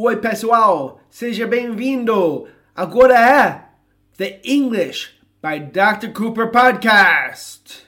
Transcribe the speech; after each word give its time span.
Oi, 0.00 0.14
pessoal, 0.18 1.00
seja 1.10 1.44
bem-vindo. 1.44 2.46
Agora 2.72 3.14
é 3.18 3.64
The 4.16 4.40
English 4.44 5.18
by 5.42 5.58
Dr. 5.58 6.12
Cooper 6.12 6.52
Podcast. 6.52 7.84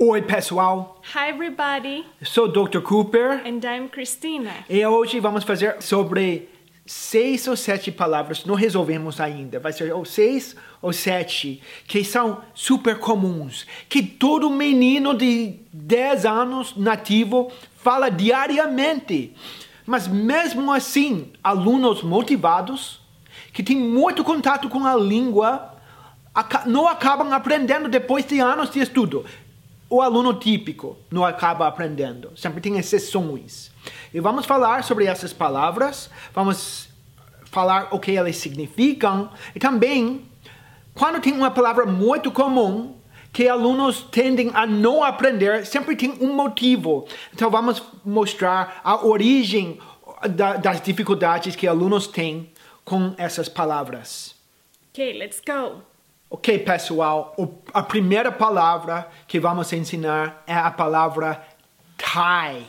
Oi, 0.00 0.22
pessoal. 0.22 1.00
Hi, 1.14 1.30
everybody, 1.30 2.04
Eu 2.20 2.26
sou 2.26 2.48
Dr. 2.48 2.80
Cooper 2.80 3.42
and 3.44 3.60
I'm 3.64 3.88
Christina. 3.88 4.52
e 4.68 4.84
hoje 4.86 5.18
vamos 5.20 5.44
fazer 5.44 5.82
sobre 5.82 6.48
seis 6.88 7.46
ou 7.46 7.54
sete 7.54 7.92
palavras. 7.92 8.46
Não 8.46 8.54
resolvemos 8.54 9.20
ainda. 9.20 9.60
Vai 9.60 9.72
ser 9.72 9.92
ou 9.92 10.06
seis 10.06 10.56
ou 10.80 10.90
sete 10.90 11.62
que 11.86 12.02
são 12.02 12.40
super 12.54 12.98
comuns, 12.98 13.66
que 13.88 14.02
todo 14.02 14.48
menino 14.48 15.14
de 15.14 15.56
10 15.70 16.24
anos 16.24 16.74
nativo 16.76 17.52
fala 17.76 18.08
diariamente. 18.08 19.34
Mas 19.86 20.08
mesmo 20.08 20.72
assim, 20.72 21.30
alunos 21.44 22.02
motivados 22.02 23.00
que 23.52 23.62
têm 23.62 23.76
muito 23.76 24.24
contato 24.24 24.68
com 24.68 24.86
a 24.86 24.96
língua 24.96 25.74
não 26.66 26.86
acabam 26.86 27.32
aprendendo 27.32 27.88
depois 27.88 28.24
de 28.24 28.38
anos 28.38 28.70
de 28.70 28.80
estudo. 28.80 29.24
O 29.90 30.02
aluno 30.02 30.34
típico 30.34 30.98
não 31.10 31.24
acaba 31.24 31.66
aprendendo, 31.66 32.32
sempre 32.36 32.60
tem 32.60 32.76
exceções. 32.78 33.70
E 34.12 34.20
vamos 34.20 34.44
falar 34.44 34.84
sobre 34.84 35.06
essas 35.06 35.32
palavras, 35.32 36.10
vamos 36.34 36.88
falar 37.46 37.88
o 37.90 37.98
que 37.98 38.12
elas 38.14 38.36
significam 38.36 39.30
e 39.54 39.58
também 39.58 40.26
quando 40.94 41.20
tem 41.20 41.32
uma 41.32 41.50
palavra 41.50 41.86
muito 41.86 42.30
comum 42.30 42.96
que 43.32 43.48
alunos 43.48 44.02
tendem 44.02 44.50
a 44.52 44.66
não 44.66 45.02
aprender, 45.02 45.64
sempre 45.64 45.96
tem 45.96 46.10
um 46.20 46.34
motivo. 46.34 47.06
Então 47.32 47.50
vamos 47.50 47.82
mostrar 48.04 48.80
a 48.84 49.06
origem 49.06 49.78
da- 50.30 50.56
das 50.56 50.80
dificuldades 50.82 51.54
que 51.56 51.66
alunos 51.66 52.06
têm 52.06 52.50
com 52.84 53.14
essas 53.16 53.48
palavras. 53.48 54.34
Okay, 54.92 55.12
let's 55.18 55.40
go. 55.40 55.82
Ok, 56.30 56.58
pessoal, 56.58 57.34
a 57.72 57.82
primeira 57.82 58.30
palavra 58.30 59.08
que 59.26 59.40
vamos 59.40 59.72
ensinar 59.72 60.42
é 60.46 60.54
a 60.54 60.70
palavra 60.70 61.42
tie. 61.96 62.66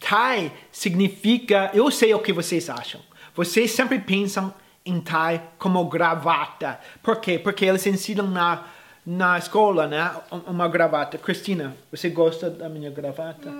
Tie 0.00 0.50
significa, 0.72 1.70
eu 1.74 1.90
sei 1.90 2.14
o 2.14 2.18
que 2.20 2.32
vocês 2.32 2.70
acham. 2.70 3.00
Vocês 3.34 3.72
sempre 3.72 3.98
pensam 3.98 4.52
em 4.86 5.00
tie 5.00 5.40
como 5.58 5.84
gravata. 5.84 6.80
Por 7.02 7.16
quê? 7.20 7.38
Porque 7.38 7.66
eles 7.66 7.86
ensinam 7.86 8.26
na, 8.26 8.64
na 9.04 9.36
escola, 9.36 9.86
né? 9.86 10.10
Um- 10.32 10.50
Uma 10.52 10.66
gravata. 10.68 11.18
Cristina, 11.18 11.76
você 11.90 12.08
gosta 12.08 12.48
da 12.48 12.68
minha 12.70 12.90
gravata? 12.90 13.50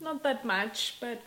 Not 0.00 0.20
that 0.24 0.40
much, 0.44 0.94
but 1.00 1.20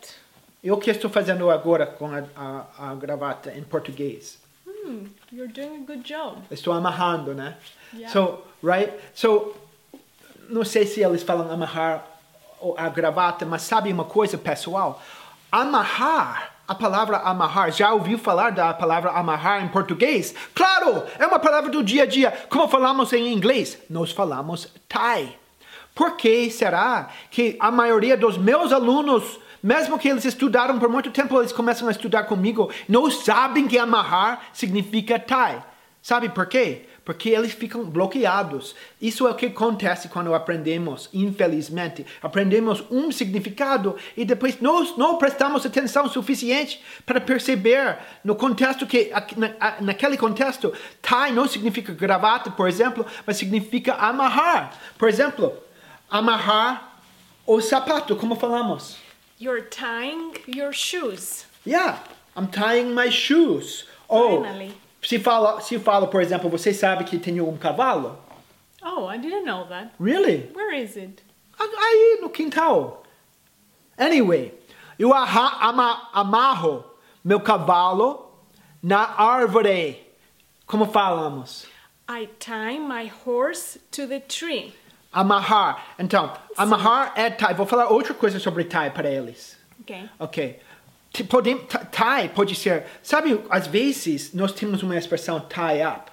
E 0.62 0.70
o 0.70 0.76
que 0.76 0.90
estou 0.90 1.08
fazendo 1.10 1.50
agora 1.50 1.86
com 1.86 2.06
a, 2.14 2.22
a, 2.36 2.90
a 2.90 2.94
gravata 2.96 3.50
em 3.56 3.62
português? 3.62 4.38
Hmm, 4.86 5.06
you're 5.32 5.52
doing 5.52 5.82
a 5.82 5.86
good 5.86 6.02
job. 6.02 6.38
Estou 6.50 6.72
amarrando, 6.72 7.34
né? 7.34 7.54
Yeah. 7.92 8.12
So, 8.12 8.42
right? 8.62 8.92
So, 9.14 9.54
não 10.48 10.64
sei 10.64 10.86
se 10.86 11.02
eles 11.02 11.22
falam 11.22 11.50
amarrar 11.50 12.04
ou 12.60 12.74
a 12.78 12.88
gravata, 12.88 13.44
mas 13.44 13.62
sabe 13.62 13.92
uma 13.92 14.04
coisa, 14.04 14.38
pessoal? 14.38 15.02
Amarrar, 15.50 16.54
a 16.66 16.74
palavra 16.74 17.18
amarrar, 17.18 17.70
já 17.70 17.92
ouviu 17.92 18.18
falar 18.18 18.50
da 18.50 18.72
palavra 18.74 19.10
amarrar 19.10 19.64
em 19.64 19.68
português? 19.68 20.34
Claro, 20.54 21.04
é 21.18 21.26
uma 21.26 21.38
palavra 21.38 21.70
do 21.70 21.82
dia 21.82 22.04
a 22.04 22.06
dia. 22.06 22.32
Como 22.48 22.68
falamos 22.68 23.12
em 23.12 23.32
inglês? 23.32 23.78
Nós 23.88 24.10
falamos 24.10 24.68
tie. 24.88 25.36
Por 25.94 26.16
que 26.16 26.50
será 26.50 27.08
que 27.30 27.56
a 27.58 27.70
maioria 27.70 28.16
dos 28.16 28.36
meus 28.36 28.72
alunos, 28.72 29.38
mesmo 29.66 29.98
que 29.98 30.08
eles 30.08 30.24
estudaram 30.24 30.78
por 30.78 30.88
muito 30.88 31.10
tempo, 31.10 31.36
eles 31.40 31.52
começam 31.52 31.88
a 31.88 31.90
estudar 31.90 32.22
comigo, 32.24 32.70
não 32.88 33.10
sabem 33.10 33.66
que 33.66 33.76
amarrar 33.76 34.40
significa 34.52 35.18
tie? 35.18 35.60
Sabe 36.00 36.28
por 36.28 36.46
quê? 36.46 36.88
Porque 37.04 37.30
eles 37.30 37.50
ficam 37.52 37.84
bloqueados. 37.84 38.76
Isso 39.02 39.26
é 39.26 39.30
o 39.30 39.34
que 39.34 39.46
acontece 39.46 40.08
quando 40.08 40.32
aprendemos, 40.32 41.08
infelizmente. 41.12 42.06
Aprendemos 42.22 42.84
um 42.92 43.10
significado 43.10 43.96
e 44.16 44.24
depois 44.24 44.60
nós 44.60 44.96
não 44.96 45.16
prestamos 45.18 45.66
atenção 45.66 46.08
suficiente 46.08 46.80
para 47.04 47.20
perceber 47.20 47.98
no 48.22 48.36
contexto 48.36 48.86
que, 48.86 49.10
na- 49.36 49.74
naquele 49.80 50.16
contexto, 50.16 50.72
tie 51.02 51.32
não 51.32 51.48
significa 51.48 51.92
gravata, 51.92 52.52
por 52.52 52.68
exemplo, 52.68 53.04
mas 53.26 53.36
significa 53.36 53.94
amarrar. 53.94 54.72
Por 54.96 55.08
exemplo, 55.08 55.52
amarrar 56.08 57.00
o 57.44 57.60
sapato, 57.60 58.14
como 58.14 58.36
falamos. 58.36 58.96
You're 59.38 59.60
tying 59.62 60.34
your 60.46 60.72
shoes. 60.72 61.44
Yeah, 61.64 61.98
I'm 62.34 62.48
tying 62.48 62.94
my 62.94 63.10
shoes. 63.10 63.84
Ou, 64.08 64.42
Finally. 64.42 64.72
se 65.02 65.18
fala, 65.18 65.60
se 65.60 65.78
fala, 65.78 66.06
por 66.08 66.20
exemplo, 66.22 66.48
você 66.50 66.72
sabe 66.72 67.04
que 67.04 67.18
tem 67.18 67.40
um 67.40 67.56
cavalo? 67.58 68.16
Oh, 68.82 69.06
I 69.06 69.18
didn't 69.18 69.44
know 69.44 69.66
that. 69.68 69.92
Really? 69.98 70.48
Where 70.54 70.72
is 70.72 70.96
it? 70.96 71.22
Aí 71.58 72.18
no 72.20 72.28
quintal. 72.28 73.02
Anyway, 73.98 74.52
eu 74.98 75.12
ama- 75.12 76.08
amarro 76.12 76.84
meu 77.24 77.40
cavalo 77.40 78.30
na 78.82 79.14
árvore. 79.18 79.96
Como 80.66 80.86
falamos? 80.86 81.66
I 82.08 82.28
tie 82.38 82.78
my 82.78 83.06
horse 83.06 83.78
to 83.90 84.06
the 84.06 84.20
tree. 84.20 84.74
Amarrar. 85.12 85.94
Então, 85.98 86.32
amarrar 86.56 87.12
é 87.16 87.30
tie. 87.30 87.54
Vou 87.54 87.66
falar 87.66 87.88
outra 87.88 88.12
coisa 88.14 88.38
sobre 88.38 88.64
tie 88.64 88.90
para 88.90 89.10
eles. 89.10 89.56
Ok. 90.18 90.60
T- 91.12 91.24
Podem, 91.24 91.58
t- 91.58 91.78
tie 91.90 92.28
pode 92.34 92.54
ser. 92.54 92.84
Sabe, 93.02 93.40
às 93.48 93.66
vezes 93.66 94.34
nós 94.34 94.52
temos 94.52 94.82
uma 94.82 94.96
expressão 94.96 95.40
tie 95.40 95.86
up. 95.86 96.10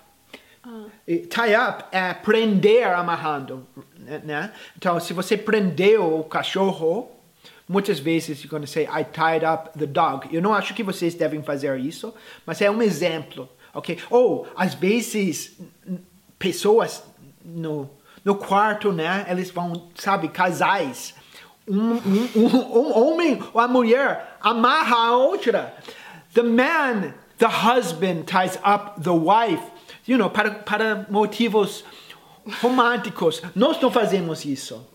E 1.06 1.18
tie 1.18 1.56
up 1.58 1.84
é 1.92 2.14
prender 2.14 2.88
amarrando, 2.88 3.68
né? 4.24 4.54
Então, 4.78 4.98
se 5.02 5.12
você 5.12 5.36
prendeu 5.36 6.20
o 6.20 6.24
cachorro, 6.24 7.12
muitas 7.68 8.00
vezes 8.00 8.40
you're 8.40 8.48
going 8.50 8.62
to 8.62 8.68
say 8.68 8.84
I 8.86 9.04
tied 9.04 9.44
up 9.44 9.78
the 9.78 9.86
dog. 9.86 10.34
Eu 10.34 10.42
não 10.42 10.54
acho 10.54 10.74
que 10.74 10.82
vocês 10.82 11.16
devem 11.16 11.44
fazer 11.44 11.78
isso, 11.78 12.14
mas 12.46 12.62
é 12.62 12.72
um 12.72 12.82
exemplo, 12.82 13.50
ok? 13.74 14.00
Ou 14.10 14.48
às 14.56 14.74
vezes 14.74 15.58
pessoas 16.40 17.04
no 17.44 17.90
no 18.24 18.36
quarto, 18.36 18.92
né? 18.92 19.26
Eles 19.30 19.52
vão, 19.52 19.90
sabe, 19.96 20.28
casais. 20.28 21.14
Um, 21.68 21.94
um, 21.94 22.30
um, 22.36 22.80
um 22.80 22.98
homem 22.98 23.42
ou 23.54 23.60
a 23.60 23.68
mulher 23.68 24.38
amarra 24.42 25.08
a 25.08 25.18
outra. 25.18 25.74
The 26.34 26.44
man, 26.44 27.14
the 27.38 27.48
husband 27.48 28.26
ties 28.26 28.58
up 28.66 29.02
the 29.02 29.14
wife, 29.14 29.64
you 30.06 30.18
know, 30.18 30.30
para, 30.30 30.52
para 30.52 31.06
motivos 31.10 31.84
românticos. 32.62 33.42
Nós 33.56 33.80
não 33.80 33.92
fazemos 33.92 34.46
isso. 34.46 34.86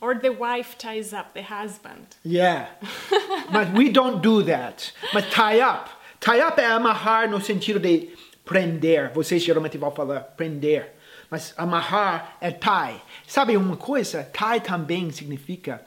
Or 0.00 0.18
the 0.18 0.30
wife 0.30 0.76
ties 0.78 1.12
up 1.12 1.34
the 1.34 1.42
husband. 1.42 2.16
Yeah. 2.24 2.68
Mas 3.50 3.68
we 3.74 3.90
don't 3.90 4.22
do 4.22 4.42
that. 4.44 4.92
Mas 5.12 5.26
tie 5.30 5.60
up. 5.60 5.90
Tie 6.20 6.40
up 6.40 6.58
é 6.58 6.66
amarrar 6.66 7.30
no 7.30 7.40
sentido 7.40 7.78
de 7.78 8.10
prender. 8.44 9.10
Vocês 9.12 9.42
geralmente 9.42 9.76
vão 9.78 9.90
falar 9.90 10.20
prender. 10.20 10.94
Mas 11.30 11.54
amarrar 11.56 12.36
é 12.40 12.50
tie. 12.50 13.00
Sabe 13.26 13.56
uma 13.56 13.76
coisa? 13.76 14.24
Tie 14.24 14.60
também 14.60 15.10
significa 15.10 15.80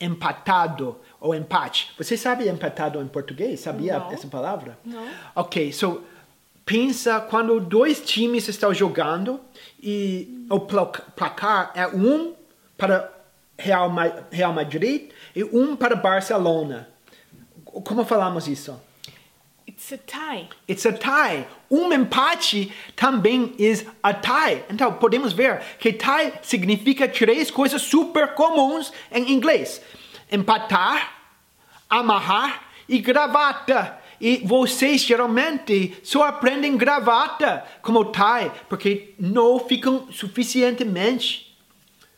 empatado 0.00 0.98
ou 1.20 1.34
empate. 1.34 1.92
Você 1.98 2.16
sabe 2.16 2.48
empatado 2.48 3.00
em 3.00 3.08
português? 3.08 3.60
Sabia 3.60 3.98
Não. 3.98 4.12
essa 4.12 4.26
palavra? 4.28 4.78
Não. 4.84 5.06
Ok, 5.34 5.72
so 5.72 6.02
pensa 6.64 7.20
quando 7.20 7.58
dois 7.60 8.00
times 8.00 8.46
estão 8.48 8.72
jogando 8.72 9.40
e 9.82 10.46
o 10.50 10.60
pla- 10.60 10.86
placar 10.86 11.72
é 11.74 11.86
um 11.88 12.34
para 12.76 13.10
Real 13.58 14.52
Madrid 14.52 15.10
e 15.34 15.44
um 15.44 15.76
para 15.76 15.94
Barcelona. 15.96 16.88
Como 17.64 18.04
falamos 18.04 18.46
isso? 18.48 18.80
It's 19.74 19.92
a 19.92 19.98
tie. 19.98 20.48
It's 20.68 20.86
a 20.86 20.92
tie. 20.92 21.46
Um 21.68 21.92
empate 21.92 22.72
também 22.94 23.52
is 23.58 23.84
a 24.02 24.14
tie. 24.14 24.62
Então, 24.70 24.92
podemos 24.94 25.32
ver 25.32 25.60
que 25.80 25.92
tie 25.92 26.32
significa 26.42 27.08
três 27.08 27.50
coisas 27.50 27.82
super 27.82 28.34
comuns 28.34 28.92
em 29.10 29.32
inglês: 29.32 29.82
empatar, 30.30 31.12
amarrar 31.90 32.62
e 32.88 33.00
gravata. 33.00 33.98
E 34.20 34.46
vocês 34.46 35.00
geralmente 35.00 35.98
só 36.04 36.22
aprendem 36.22 36.76
gravata 36.76 37.64
como 37.82 38.12
tie 38.12 38.52
porque 38.68 39.12
não 39.18 39.58
ficam 39.58 40.10
suficientemente 40.12 41.52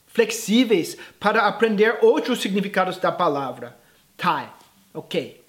flexíveis 0.06 0.97
para 1.19 1.47
aprender 1.47 1.99
outros 2.03 2.43
significados 2.43 2.99
da 2.99 3.11
palavra. 3.11 3.76
Tie. 4.19 4.49
Ok. 4.93 5.45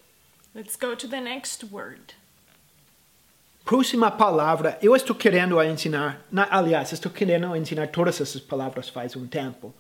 Let's 0.57 0.75
go 0.75 0.95
to 0.95 1.07
the 1.07 1.21
next 1.21 1.63
word. 1.71 2.15
Próxima 3.63 4.09
palavra, 4.09 4.79
eu 4.81 4.95
estou 4.95 5.15
querendo 5.15 5.61
ensinar, 5.61 6.19
na, 6.31 6.47
aliás, 6.49 6.91
estou 6.91 7.11
querendo 7.11 7.55
ensinar 7.55 7.89
todas 7.89 8.19
essas 8.19 8.41
palavras 8.41 8.89
faz 8.89 9.15
um 9.15 9.27
tempo. 9.27 9.71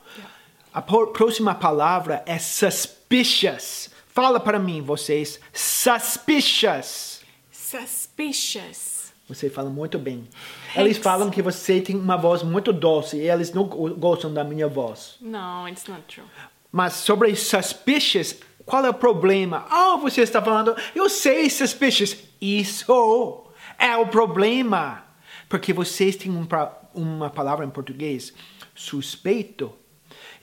A 0.71 0.79
po- 0.79 1.07
próxima 1.07 1.55
palavra 1.55 2.21
é 2.27 2.37
suspicious. 2.37 3.89
Fala 4.13 4.39
para 4.39 4.59
mim, 4.59 4.83
vocês, 4.83 5.39
suspicious. 5.51 7.21
Suspicious. 7.51 9.11
Você 9.27 9.49
fala 9.49 9.71
muito 9.71 9.97
bem. 9.97 10.27
Eles 10.75 10.99
falam 10.99 11.31
que 11.31 11.41
você 11.41 11.81
tem 11.81 11.95
uma 11.95 12.17
voz 12.17 12.43
muito 12.43 12.71
doce 12.71 13.17
e 13.17 13.27
eles 13.27 13.51
não 13.51 13.63
go- 13.63 13.95
gostam 13.95 14.31
da 14.31 14.43
minha 14.43 14.67
voz. 14.67 15.15
No, 15.19 15.67
it's 15.67 15.87
not 15.87 16.03
true. 16.07 16.27
Mas 16.71 16.93
sobre 16.93 17.35
suspicious, 17.35 18.35
qual 18.67 18.85
é 18.85 18.89
o 18.89 18.93
problema? 18.93 19.65
Oh, 19.71 19.97
você 19.97 20.21
está 20.21 20.41
falando, 20.41 20.75
eu 20.93 21.09
sei 21.09 21.49
suspicious. 21.49 22.17
Isso 22.41 23.45
é 23.79 23.95
o 23.95 24.07
problema. 24.07 25.05
Porque 25.47 25.71
vocês 25.71 26.17
têm 26.17 26.31
um 26.33 26.45
uma 26.93 27.29
palavra 27.29 27.63
em 27.65 27.69
português, 27.69 28.33
suspeito. 28.75 29.71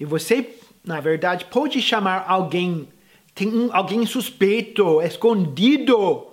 E 0.00 0.06
você, 0.06 0.59
na 0.82 1.00
verdade, 1.00 1.44
pode 1.44 1.82
chamar 1.82 2.25
alguém, 2.26 2.88
tem 3.35 3.49
um, 3.49 3.69
alguém 3.71 4.06
suspeito, 4.06 5.03
escondido 5.03 6.26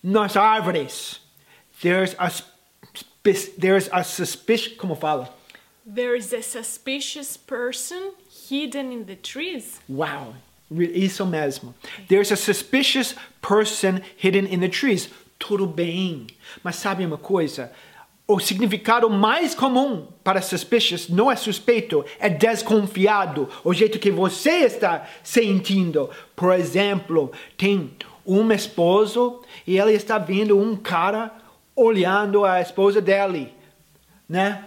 nas 0.00 0.36
árvores. 0.36 1.20
There's 1.82 2.14
a, 2.16 2.30
there's 3.58 3.88
a 3.90 4.04
suspicion, 4.04 4.76
como 4.76 4.94
fala? 4.94 5.34
There 5.84 6.16
is 6.16 6.32
a 6.32 6.42
suspicious 6.42 7.36
person 7.36 8.12
hidden 8.48 8.92
in 8.92 9.04
the 9.06 9.16
trees. 9.16 9.80
Wow, 9.88 10.34
isso 10.70 11.24
mesmo. 11.26 11.74
There's 12.08 12.32
a 12.32 12.36
suspicious 12.36 13.14
person 13.40 14.00
hidden 14.16 14.46
in 14.52 14.60
the 14.60 14.68
trees. 14.68 15.08
Tudo 15.38 15.66
bem, 15.66 16.26
mas 16.62 16.76
sabe 16.76 17.06
uma 17.06 17.18
coisa? 17.18 17.72
O 18.26 18.38
significado 18.40 19.08
mais 19.08 19.54
comum 19.54 20.06
para 20.22 20.42
suspicious 20.42 21.08
não 21.08 21.30
é 21.30 21.36
suspeito, 21.36 22.04
é 22.20 22.28
desconfiado. 22.28 23.48
O 23.64 23.72
jeito 23.72 23.98
que 23.98 24.10
você 24.10 24.66
está 24.66 25.06
sentindo. 25.22 26.10
Por 26.36 26.52
exemplo, 26.52 27.32
tem 27.56 27.90
um 28.26 28.52
esposo 28.52 29.42
e 29.66 29.78
ele 29.78 29.92
está 29.92 30.18
vendo 30.18 30.58
um 30.58 30.76
cara 30.76 31.32
olhando 31.74 32.44
a 32.44 32.60
esposa 32.60 33.00
dele, 33.00 33.54
né? 34.28 34.64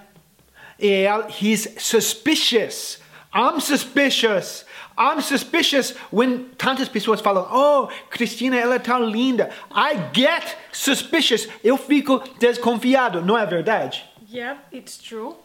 And 0.82 1.28
he's 1.30 1.76
suspicious. 1.78 3.00
I'm 3.32 3.62
suspicious. 3.62 4.66
I'm 4.98 5.22
suspicious 5.22 5.96
when 6.12 6.50
tantas 6.58 6.90
pessoas 6.90 7.22
falam, 7.22 7.48
oh, 7.52 7.90
Cristina, 8.10 8.58
ela 8.58 8.80
tá 8.80 9.00
linda. 9.00 9.50
I 9.72 9.96
get 10.14 10.58
suspicious. 10.72 11.48
Eu 11.64 11.78
fico 11.78 12.20
desconfiado, 12.40 13.22
não 13.22 13.38
é 13.38 13.46
verdade? 13.46 14.04
Yeah, 14.30 14.60
it's 14.72 14.98
true. 14.98 15.36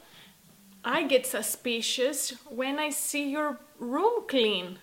I 0.84 1.06
get 1.08 1.26
suspicious 1.26 2.34
when 2.50 2.78
I 2.78 2.90
see 2.92 3.32
your 3.32 3.58
room 3.80 4.26
clean. 4.28 4.78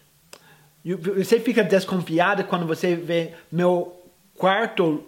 Você 0.84 1.40
fica 1.40 1.64
desconfiado 1.64 2.44
quando 2.44 2.68
você 2.68 2.94
vê 2.96 3.34
meu 3.50 3.98
quarto 4.36 5.06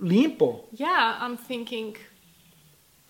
limpo? 0.00 0.64
Yeah, 0.78 1.22
I'm 1.22 1.36
thinking. 1.36 1.94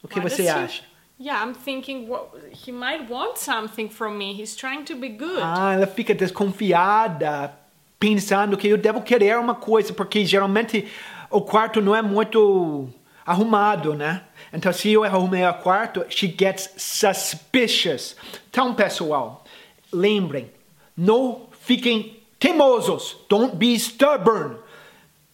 O 0.03 0.09
que 0.09 0.19
você 0.19 0.49
acha? 0.49 0.83
Yeah, 1.23 1.43
I'm 1.43 1.53
thinking 1.53 2.09
what 2.09 2.31
he 2.51 2.73
might 2.73 3.11
want 3.11 3.37
something 3.37 3.91
from 3.91 4.17
me. 4.17 4.33
He's 4.33 4.57
trying 4.57 4.87
to 4.87 4.97
be 4.97 5.11
good. 5.11 5.43
Ah, 5.43 5.75
ela 5.75 5.87
fica 5.87 6.15
desconfiada, 6.15 7.53
pensando 7.99 8.57
que 8.57 8.67
eu 8.67 8.79
devo 8.79 9.03
querer 9.03 9.39
uma 9.39 9.55
coisa, 9.55 9.93
porque 9.93 10.25
geralmente 10.25 10.89
o 11.29 11.43
quarto 11.43 11.83
não 11.83 11.95
é 11.95 12.01
muito 12.01 12.89
arrumado, 13.27 13.95
né? 13.95 14.23
Então, 14.51 14.73
se 14.73 14.93
eu 14.93 15.05
arrumei 15.05 15.45
o 15.45 15.53
quarto, 15.53 16.07
she 16.09 16.27
gets 16.27 16.71
suspicious. 16.79 18.17
Então, 18.49 18.75
pessoal, 18.75 19.45
lembrem, 19.93 20.51
não 20.97 21.49
fiquem 21.61 22.19
teimosos. 22.39 23.19
Don't 23.29 23.57
be 23.57 23.75
stubborn. 23.75 24.57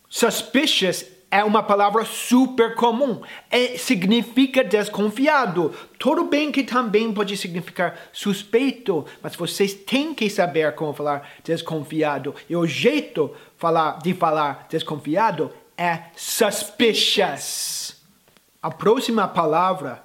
Suspicious 0.08 1.04
é 1.30 1.42
uma 1.42 1.62
palavra 1.62 2.04
super 2.04 2.74
comum. 2.74 3.20
É, 3.50 3.76
significa 3.76 4.62
desconfiado. 4.62 5.74
Tudo 5.98 6.24
bem 6.24 6.52
que 6.52 6.62
também 6.62 7.12
pode 7.12 7.36
significar 7.36 7.98
suspeito, 8.12 9.04
mas 9.22 9.34
vocês 9.36 9.74
têm 9.74 10.14
que 10.14 10.30
saber 10.30 10.74
como 10.74 10.92
falar 10.92 11.28
desconfiado. 11.44 12.34
E 12.48 12.56
o 12.56 12.66
jeito 12.66 13.34
falar, 13.56 13.98
de 13.98 14.14
falar 14.14 14.66
desconfiado 14.70 15.52
é 15.76 16.04
suspicious. 16.16 17.96
A 18.62 18.70
próxima 18.70 19.28
palavra 19.28 20.04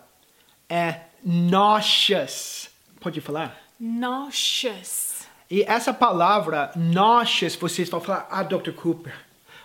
é 0.69 1.01
nauseous. 1.23 2.69
Pode 2.99 3.21
falar? 3.21 3.57
Nauseous. 3.79 5.25
E 5.49 5.63
essa 5.63 5.93
palavra 5.93 6.71
nauseous, 6.75 7.55
vocês 7.55 7.89
vão 7.89 7.99
falar, 7.99 8.27
ah, 8.29 8.43
Dr. 8.43 8.71
Cooper, 8.71 9.13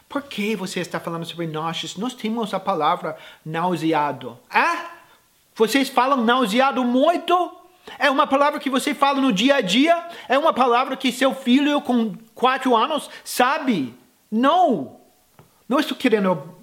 por 0.08 0.23
que 0.23 0.55
você 0.55 0.81
está 0.81 1.00
falando 1.00 1.25
sobre 1.25 1.47
nauseous? 1.47 1.97
Nós 1.97 2.14
temos 2.14 2.55
a 2.55 2.61
palavra 2.61 3.17
nauseado. 3.44 4.38
Ah? 4.50 4.91
Vocês 5.55 5.88
falam 5.88 6.23
nauseado 6.23 6.85
muito? 6.85 7.53
É 7.99 8.11
uma 8.11 8.26
palavra 8.26 8.61
que 8.61 8.70
você 8.70 8.94
fala 8.94 9.20
no 9.20 9.32
dia 9.32 9.56
a 9.56 9.61
dia? 9.61 10.08
É 10.29 10.38
uma 10.38 10.53
palavra 10.53 10.97
que 10.97 11.12
seu 11.12 11.35
filho 11.35 11.81
com 11.81 12.14
quatro 12.35 12.76
anos 12.76 13.08
sabe? 13.25 13.94
Não! 14.31 14.97
Não 15.69 15.81
estou 15.81 15.97
querendo 15.97 16.56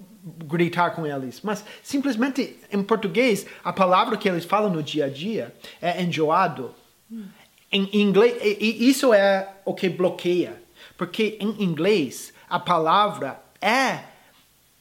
gritar 0.46 0.90
com 0.90 1.06
eles, 1.06 1.40
mas 1.42 1.64
simplesmente 1.82 2.58
em 2.72 2.82
português, 2.82 3.46
a 3.62 3.72
palavra 3.72 4.16
que 4.16 4.28
eles 4.28 4.44
falam 4.44 4.70
no 4.70 4.82
dia 4.82 5.04
a 5.04 5.08
dia 5.08 5.54
é 5.82 6.02
enjoado. 6.02 6.74
Em 7.70 7.88
inglês, 7.92 8.36
e 8.42 8.88
isso 8.88 9.12
é 9.12 9.52
o 9.64 9.74
que 9.74 9.88
bloqueia. 9.88 10.62
Porque 10.96 11.36
em 11.40 11.62
inglês, 11.62 12.32
a 12.48 12.58
palavra 12.58 13.40
é 13.60 14.00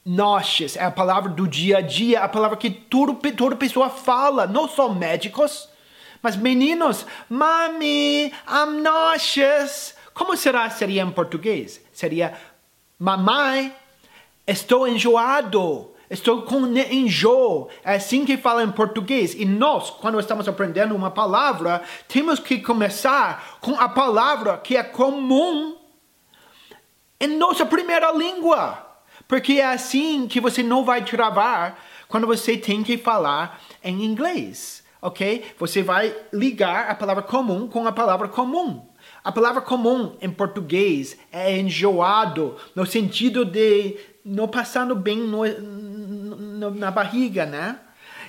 nauseous, 0.06 0.76
é 0.76 0.84
a 0.84 0.92
palavra 0.92 1.32
do 1.32 1.48
dia 1.48 1.78
a 1.78 1.82
dia, 1.82 2.22
a 2.22 2.30
palavra 2.30 2.58
que 2.58 2.70
toda 2.70 3.56
pessoa 3.56 3.90
fala, 3.90 4.46
não 4.46 4.68
só 4.68 4.90
médicos, 4.90 5.70
mas 6.22 6.36
meninos, 6.36 7.06
mami, 7.30 8.34
I'm 8.48 8.82
nauseous. 8.82 9.96
Como 10.14 10.38
será 10.38 10.70
seria 10.70 11.02
em 11.02 11.12
português? 11.12 11.82
Seria, 11.92 12.34
mamãe, 12.98 13.76
estou 14.48 14.88
enjoado. 14.88 15.92
Estou 16.10 16.44
com 16.44 16.68
enjoo. 16.68 17.70
É 17.84 17.96
assim 17.96 18.24
que 18.24 18.38
fala 18.38 18.64
em 18.64 18.72
português. 18.72 19.34
E 19.34 19.46
nós, 19.46 19.90
quando 19.90 20.20
estamos 20.20 20.48
aprendendo 20.48 20.96
uma 20.96 21.10
palavra, 21.10 21.82
temos 22.08 22.40
que 22.40 22.60
começar 22.60 23.58
com 23.60 23.80
a 23.80 23.90
palavra 23.90 24.58
que 24.58 24.78
é 24.78 24.84
comum 24.84 25.76
em 27.24 27.38
nossa 27.38 27.66
primeira 27.66 28.12
língua. 28.12 28.86
Porque 29.28 29.54
é 29.54 29.66
assim 29.66 30.28
que 30.28 30.40
você 30.42 30.62
não 30.62 30.84
vai 30.84 31.04
travar 31.04 31.80
quando 32.08 32.28
você 32.28 32.58
tem 32.58 32.84
que 32.84 32.98
falar 32.98 33.62
em 33.84 34.04
inglês, 34.04 34.84
ok? 35.02 35.46
Você 35.58 35.82
vai 35.82 36.14
ligar 36.32 36.90
a 36.90 36.96
palavra 36.96 37.24
comum 37.24 37.68
com 37.68 37.88
a 37.88 37.92
palavra 37.92 38.28
comum. 38.28 38.86
A 39.24 39.32
palavra 39.32 39.62
comum 39.62 40.16
em 40.22 40.30
português 40.30 41.18
é 41.32 41.58
enjoado, 41.58 42.58
no 42.76 42.86
sentido 42.86 43.46
de 43.46 43.98
não 44.26 44.48
passando 44.48 44.96
bem 44.96 45.18
no- 45.18 45.46
no- 45.48 46.72
na 46.72 46.92
barriga, 46.92 47.46
né? 47.46 47.80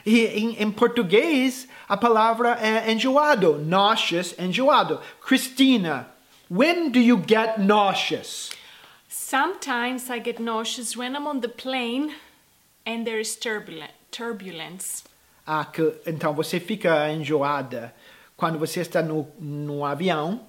E 0.07 0.21
em, 0.27 0.63
em 0.63 0.71
português, 0.71 1.67
a 1.89 1.97
palavra 1.97 2.59
é 2.61 2.93
enjoado, 2.93 3.59
nauseous, 3.59 4.35
enjoado. 4.39 5.01
Cristina, 5.27 6.09
when 6.51 6.91
do 6.91 6.99
you 6.99 7.21
get 7.27 7.59
nauseous? 7.59 8.51
Sometimes 9.27 10.11
I 10.11 10.19
get 10.19 10.39
nauseous 10.39 10.99
when 10.99 11.17
I'm 11.17 11.27
on 11.27 11.41
the 11.41 11.49
plane 11.49 12.15
and 12.85 13.07
there 13.07 13.19
is 13.19 13.37
turbulence. 13.37 15.03
Ah, 15.47 15.65
que, 15.65 15.95
então 16.07 16.35
você 16.35 16.61
fica 16.61 17.11
enjoada 17.11 17.95
quando 18.37 18.59
você 18.59 18.83
está 18.83 19.01
no, 19.01 19.27
no 19.41 19.83
avião 19.83 20.43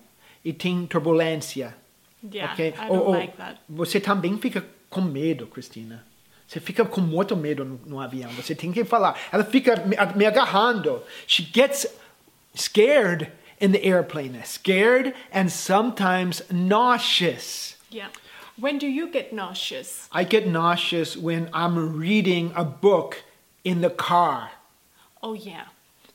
e 0.44 0.52
tem 0.52 0.86
turbulência. 0.88 1.74
Yeah, 2.22 2.52
ok? 2.52 2.68
I 2.68 2.72
don't 2.72 2.92
ou 2.92 3.12
like 3.12 3.38
that. 3.38 3.62
Você 3.70 4.02
também 4.02 4.38
fica 4.40 4.66
com 4.90 5.00
medo, 5.00 5.48
Cristina. 5.48 6.06
Você 6.46 6.60
fica 6.60 6.84
com 6.84 7.00
muito 7.00 7.34
medo 7.38 7.64
no, 7.64 7.80
no 7.86 8.02
avião. 8.02 8.30
Você 8.32 8.54
tem 8.54 8.74
que 8.74 8.84
falar. 8.84 9.18
Ela 9.32 9.46
fica 9.46 9.78
me, 9.78 9.96
me 10.18 10.26
agarrando. 10.26 11.02
She 11.26 11.48
gets 11.50 11.88
scared 12.54 13.32
in 13.62 13.72
the 13.72 13.80
airplane. 13.88 14.38
Scared 14.44 15.16
and 15.34 15.48
sometimes 15.48 16.44
nauseous. 16.52 17.78
Yeah. 17.90 18.12
When 18.58 18.78
do 18.78 18.88
you 18.88 19.08
get 19.12 19.34
nauseous? 19.34 20.08
I 20.12 20.24
get 20.24 20.48
nauseous 20.48 21.18
when 21.18 21.50
I'm 21.54 21.98
reading 21.98 22.54
a 22.56 22.64
book 22.64 23.24
in 23.64 23.82
the 23.82 23.90
car. 23.90 24.52
Oh, 25.22 25.34
yeah. 25.34 25.66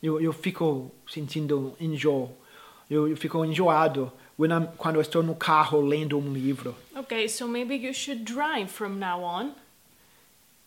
Eu, 0.03 0.19
eu 0.21 0.33
fico 0.33 0.91
sentindo 1.07 1.77
enjoo. 1.79 2.31
Eu, 2.89 3.07
eu 3.09 3.17
fico 3.17 3.45
enjoado 3.45 4.11
when 4.39 4.51
I'm, 4.51 4.69
quando 4.79 4.95
eu 4.97 5.03
estou 5.03 5.23
no 5.23 5.35
carro 5.35 5.81
lendo 5.83 6.17
um 6.19 6.33
livro. 6.33 6.75
Okay, 6.97 7.29
so 7.29 7.47
maybe 7.47 7.75
you 7.77 7.93
should 7.93 8.25
drive 8.25 8.69
from 8.71 8.99
now 8.99 9.23
on. 9.23 9.53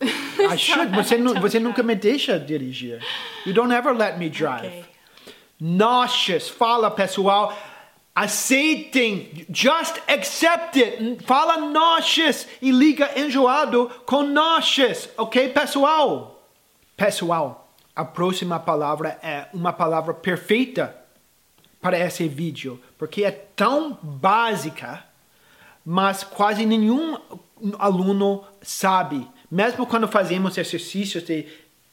I 0.00 0.56
should. 0.56 0.90
Você, 0.94 1.16
nu- 1.18 1.34
você 1.40 1.58
nunca 1.58 1.82
me 1.82 1.96
deixa 1.96 2.38
dirigir. 2.38 3.00
You 3.44 3.52
don't 3.52 3.72
ever 3.72 3.92
let 3.92 4.16
me 4.18 4.28
drive. 4.28 4.66
Okay. 4.66 4.84
Nauseous. 5.60 6.48
Fala, 6.48 6.90
pessoal. 6.90 7.52
Aceitem. 8.14 9.44
Just 9.50 10.00
accept 10.06 10.78
it. 10.78 11.24
Fala 11.24 11.56
nauseous 11.72 12.46
e 12.62 12.70
liga 12.70 13.10
enjoado 13.18 13.90
com 14.06 14.22
nauseous. 14.22 15.08
Ok, 15.16 15.48
pessoal? 15.48 16.48
Pessoal, 16.96 17.74
a 17.94 18.04
próxima 18.04 18.60
palavra 18.60 19.18
é 19.20 19.48
uma 19.52 19.72
palavra 19.72 20.14
perfeita 20.14 20.96
para 21.80 21.98
esse 21.98 22.28
vídeo, 22.28 22.80
porque 22.96 23.24
é 23.24 23.30
tão 23.30 23.98
básica, 24.00 25.04
mas 25.84 26.22
quase 26.22 26.64
nenhum 26.64 27.18
aluno 27.78 28.44
sabe. 28.62 29.28
Mesmo 29.50 29.86
quando 29.86 30.08
fazemos 30.08 30.56
exercícios 30.56 31.24
de 31.24 31.46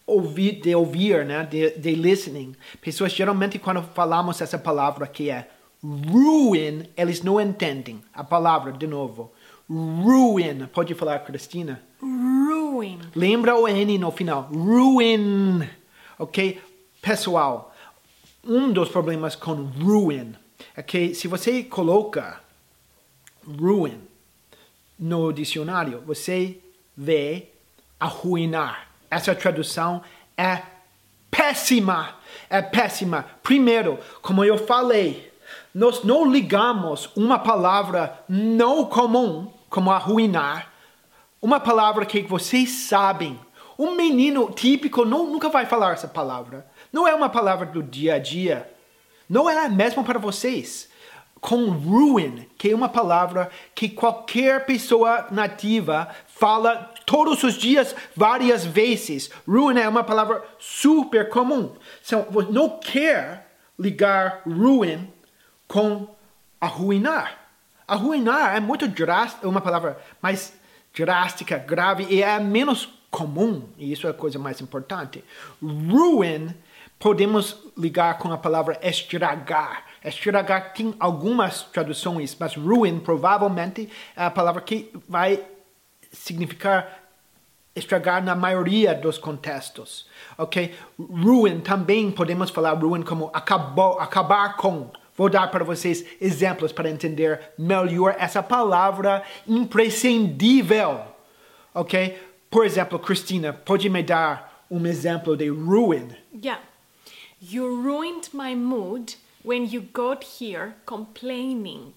ouvir, 0.06 0.62
de 0.62 0.76
ouvir, 0.76 1.26
né, 1.26 1.44
de, 1.50 1.72
de 1.72 1.96
listening, 1.96 2.56
pessoas 2.80 3.12
geralmente 3.12 3.58
quando 3.60 3.82
falamos 3.82 4.40
essa 4.40 4.58
palavra 4.58 5.08
que 5.08 5.30
é 5.30 5.50
ruin, 5.84 6.84
eles 6.96 7.22
não 7.22 7.40
entendem 7.40 8.02
a 8.14 8.24
palavra 8.24 8.72
de 8.72 8.86
novo. 8.88 9.32
Ruin, 9.70 10.68
pode 10.74 10.94
falar, 10.94 11.20
Cristina? 11.20 11.82
Ruin. 12.02 13.00
Lembra 13.16 13.56
o 13.56 13.68
N 13.68 13.98
no 13.98 14.12
final. 14.12 14.50
Ruin. 14.52 15.68
Ok? 16.20 16.62
Pessoal, 17.02 17.74
um 18.44 18.72
dos 18.72 18.90
problemas 18.90 19.36
com 19.36 19.54
ruin 19.54 20.34
é 20.76 20.84
que 20.84 21.16
se 21.16 21.28
você 21.28 21.64
coloca 21.64 22.42
ruin 23.46 24.00
no 25.00 25.32
dicionário, 25.32 26.04
você 26.06 26.60
vê 26.96 27.50
arruinar. 28.00 28.88
Essa 29.10 29.34
tradução 29.34 30.04
é 30.38 30.62
péssima. 31.30 32.16
É 32.50 32.62
péssima. 32.62 33.26
Primeiro, 33.42 33.98
como 34.22 34.44
eu 34.44 34.58
falei, 34.58 35.31
nós 35.74 36.04
não 36.04 36.30
ligamos 36.30 37.10
uma 37.16 37.40
palavra 37.40 38.24
não 38.28 38.86
comum, 38.86 39.52
como 39.70 39.92
arruinar, 39.92 40.72
uma 41.42 41.60
palavra 41.60 42.06
que 42.06 42.22
vocês 42.22 42.70
sabem. 42.70 43.40
Um 43.80 43.96
menino 43.96 44.52
típico 44.52 45.06
não, 45.06 45.26
nunca 45.26 45.50
vai 45.50 45.66
falar 45.66 45.94
essa 45.94 46.08
palavra. 46.08 46.68
Não 46.92 47.08
é 47.08 47.16
uma 47.16 47.30
palavra 47.30 47.66
do 47.66 47.82
dia 47.82 48.16
a 48.16 48.20
dia. 48.20 48.70
Não 49.30 49.50
é 49.50 49.68
mesmo 49.70 50.04
para 50.04 50.20
vocês. 50.20 50.90
Com 51.40 51.70
ruin, 51.70 52.46
que 52.58 52.70
é 52.70 52.76
uma 52.76 52.90
palavra 52.90 53.50
que 53.74 53.90
qualquer 53.90 54.66
pessoa 54.66 55.26
nativa 55.32 56.10
fala 56.28 56.92
todos 57.06 57.42
os 57.44 57.56
dias, 57.56 57.96
várias 58.16 58.64
vezes. 58.64 59.32
Ruin 59.48 59.80
é 59.80 59.90
uma 59.90 60.04
palavra 60.04 60.44
super 60.60 61.30
comum. 61.30 61.72
Então, 62.06 62.28
não 62.52 62.70
quer 62.78 63.48
ligar 63.80 64.42
ruin 64.46 65.08
com 65.72 66.06
arruinar. 66.60 67.40
Arruinar 67.88 68.58
é 68.58 68.60
muito 68.60 68.90
drástico, 68.90 69.46
é 69.46 69.50
uma 69.50 69.62
palavra 69.62 69.98
mais 70.22 70.54
drástica, 70.94 71.58
grave 71.58 72.06
e 72.10 72.22
é 72.22 72.38
menos 72.42 72.90
comum, 73.10 73.70
e 73.78 73.94
isso 73.94 74.06
é 74.06 74.10
a 74.10 74.14
coisa 74.14 74.38
mais 74.38 74.60
importante. 74.60 75.24
Ruin 75.62 76.54
podemos 77.00 77.58
ligar 77.78 78.18
com 78.18 78.34
a 78.34 78.38
palavra 78.38 78.78
estragar. 78.84 79.86
Estragar 80.04 80.74
tem 80.74 80.94
algumas 81.00 81.62
traduções, 81.64 82.36
mas 82.38 82.54
ruin 82.58 83.00
provavelmente 83.00 83.90
é 84.14 84.26
a 84.26 84.30
palavra 84.30 84.62
que 84.62 84.92
vai 85.08 85.42
significar 86.12 87.00
estragar 87.74 88.22
na 88.22 88.36
maioria 88.36 88.94
dos 88.94 89.18
contextos, 89.18 90.06
ok? 90.38 90.76
Ruin 91.00 91.62
também 91.62 92.12
podemos 92.12 92.50
falar 92.50 92.74
ruin 92.74 93.04
como 93.04 93.32
acabou, 93.34 94.02
acabar 94.02 94.58
com. 94.58 94.92
Vou 95.16 95.30
dar 95.30 95.50
para 95.52 95.64
vocês 95.64 96.06
exemplos 96.20 96.72
para 96.72 96.90
entender 96.90 97.40
melhor 97.58 98.16
essa 98.18 98.42
palavra 98.42 99.24
imprescindível, 99.48 101.02
ok? 101.74 102.18
Por 102.50 102.66
exemplo, 102.66 103.00
Cristina, 103.00 103.54
pode 103.54 103.90
me 103.90 104.04
dar 104.04 104.66
um 104.70 104.86
exemplo 104.86 105.36
de 105.36 105.50
ruin? 105.50 106.10
Yeah. 106.34 106.62
You 107.42 107.82
ruined 107.82 108.30
my 108.34 108.56
mood 108.56 109.16
when 109.44 109.66
you 109.66 109.82
got 109.94 110.24
here 110.40 110.74
complaining. 110.86 111.94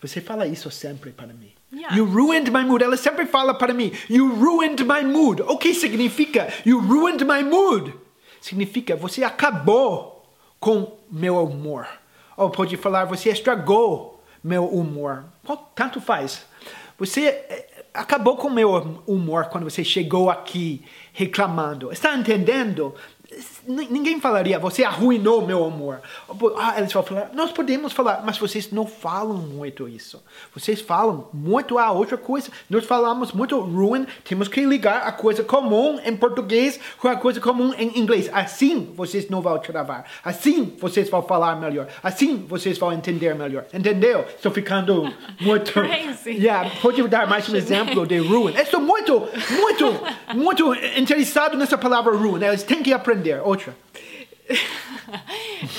Você 0.00 0.20
fala 0.20 0.46
isso 0.46 0.70
sempre 0.70 1.10
para 1.10 1.32
mim. 1.32 1.52
Yeah. 1.72 1.96
You 1.96 2.04
ruined 2.04 2.50
my 2.50 2.64
mood. 2.64 2.82
Ela 2.82 2.96
sempre 2.96 3.24
fala 3.24 3.54
para 3.54 3.72
mim. 3.72 3.92
You 4.08 4.34
ruined 4.34 4.84
my 4.84 5.04
mood. 5.04 5.42
O 5.42 5.56
que 5.58 5.72
significa? 5.74 6.52
You 6.66 6.80
ruined 6.80 7.24
my 7.24 7.42
mood. 7.42 7.94
Significa 8.40 8.96
você 8.96 9.22
acabou 9.22 10.26
com 10.58 10.98
meu 11.10 11.42
humor. 11.44 11.86
Ou 12.36 12.50
pode 12.50 12.76
falar 12.76 13.04
você 13.04 13.30
estragou 13.30 14.22
meu 14.42 14.66
humor. 14.66 15.24
Tanto 15.74 16.00
faz. 16.00 16.44
Você 16.98 17.26
eh, 17.26 17.84
acabou 17.94 18.36
com 18.36 18.50
meu 18.50 19.02
humor 19.06 19.46
quando 19.46 19.64
você 19.64 19.84
chegou 19.84 20.30
aqui 20.30 20.84
reclamando. 21.12 21.92
Está 21.92 22.14
entendendo? 22.16 22.94
Ninguém 23.66 24.20
falaria, 24.20 24.58
você 24.58 24.82
arruinou 24.82 25.46
meu 25.46 25.64
humor. 25.64 26.00
Ah, 26.56 26.74
eles 26.78 26.92
vão 26.92 27.02
falar, 27.02 27.30
nós 27.32 27.52
podemos 27.52 27.92
falar, 27.92 28.22
mas 28.24 28.36
vocês 28.36 28.72
não 28.72 28.86
falam 28.86 29.36
muito 29.36 29.88
isso. 29.88 30.20
Vocês 30.52 30.80
falam 30.80 31.28
muito 31.32 31.78
a 31.78 31.92
outra 31.92 32.18
coisa. 32.18 32.50
Nós 32.68 32.84
falamos 32.84 33.32
muito 33.32 33.58
ruin, 33.60 34.04
temos 34.24 34.48
que 34.48 34.64
ligar 34.64 35.02
a 35.06 35.12
coisa 35.12 35.44
comum 35.44 36.00
em 36.04 36.16
português 36.16 36.80
com 36.98 37.06
a 37.06 37.14
coisa 37.14 37.40
comum 37.40 37.72
em 37.78 37.98
inglês. 37.98 38.28
Assim 38.32 38.92
vocês 38.96 39.28
não 39.28 39.40
vão 39.40 39.56
travar. 39.58 40.06
Assim 40.24 40.74
vocês 40.80 41.08
vão 41.08 41.22
falar 41.22 41.54
melhor. 41.56 41.86
Assim 42.02 42.44
vocês 42.48 42.78
vão 42.78 42.92
entender 42.92 43.34
melhor. 43.34 43.64
Entendeu? 43.72 44.24
Estou 44.28 44.50
ficando 44.50 45.12
muito. 45.40 45.72
Crazy. 45.82 46.32
Yeah, 46.32 46.68
pode 46.80 47.00
dar 47.06 47.28
mais 47.28 47.48
um 47.48 47.54
exemplo 47.54 48.06
de 48.06 48.18
ruin. 48.18 48.54
Estou 48.56 48.80
muito, 48.80 49.22
muito, 49.50 50.00
muito 50.34 50.74
interessado 50.96 51.56
nessa 51.56 51.78
palavra 51.78 52.16
ruin. 52.16 52.42
Eles 52.42 52.64
têm 52.64 52.82
que 52.82 52.92
aprender. 52.92 53.40
Outra. 53.52 53.74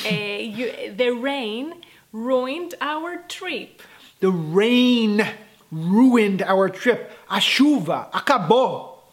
Eh, 0.05 0.41
you, 0.41 0.93
the 0.95 1.09
rain 1.09 1.73
ruined 2.11 2.75
our 2.79 3.17
trip. 3.27 3.81
The 4.19 4.29
rain 4.29 5.25
ruined 5.71 6.41
our 6.43 6.69
trip. 6.69 7.11
A 7.29 7.39
chuva 7.39 8.09
acabou 8.13 9.03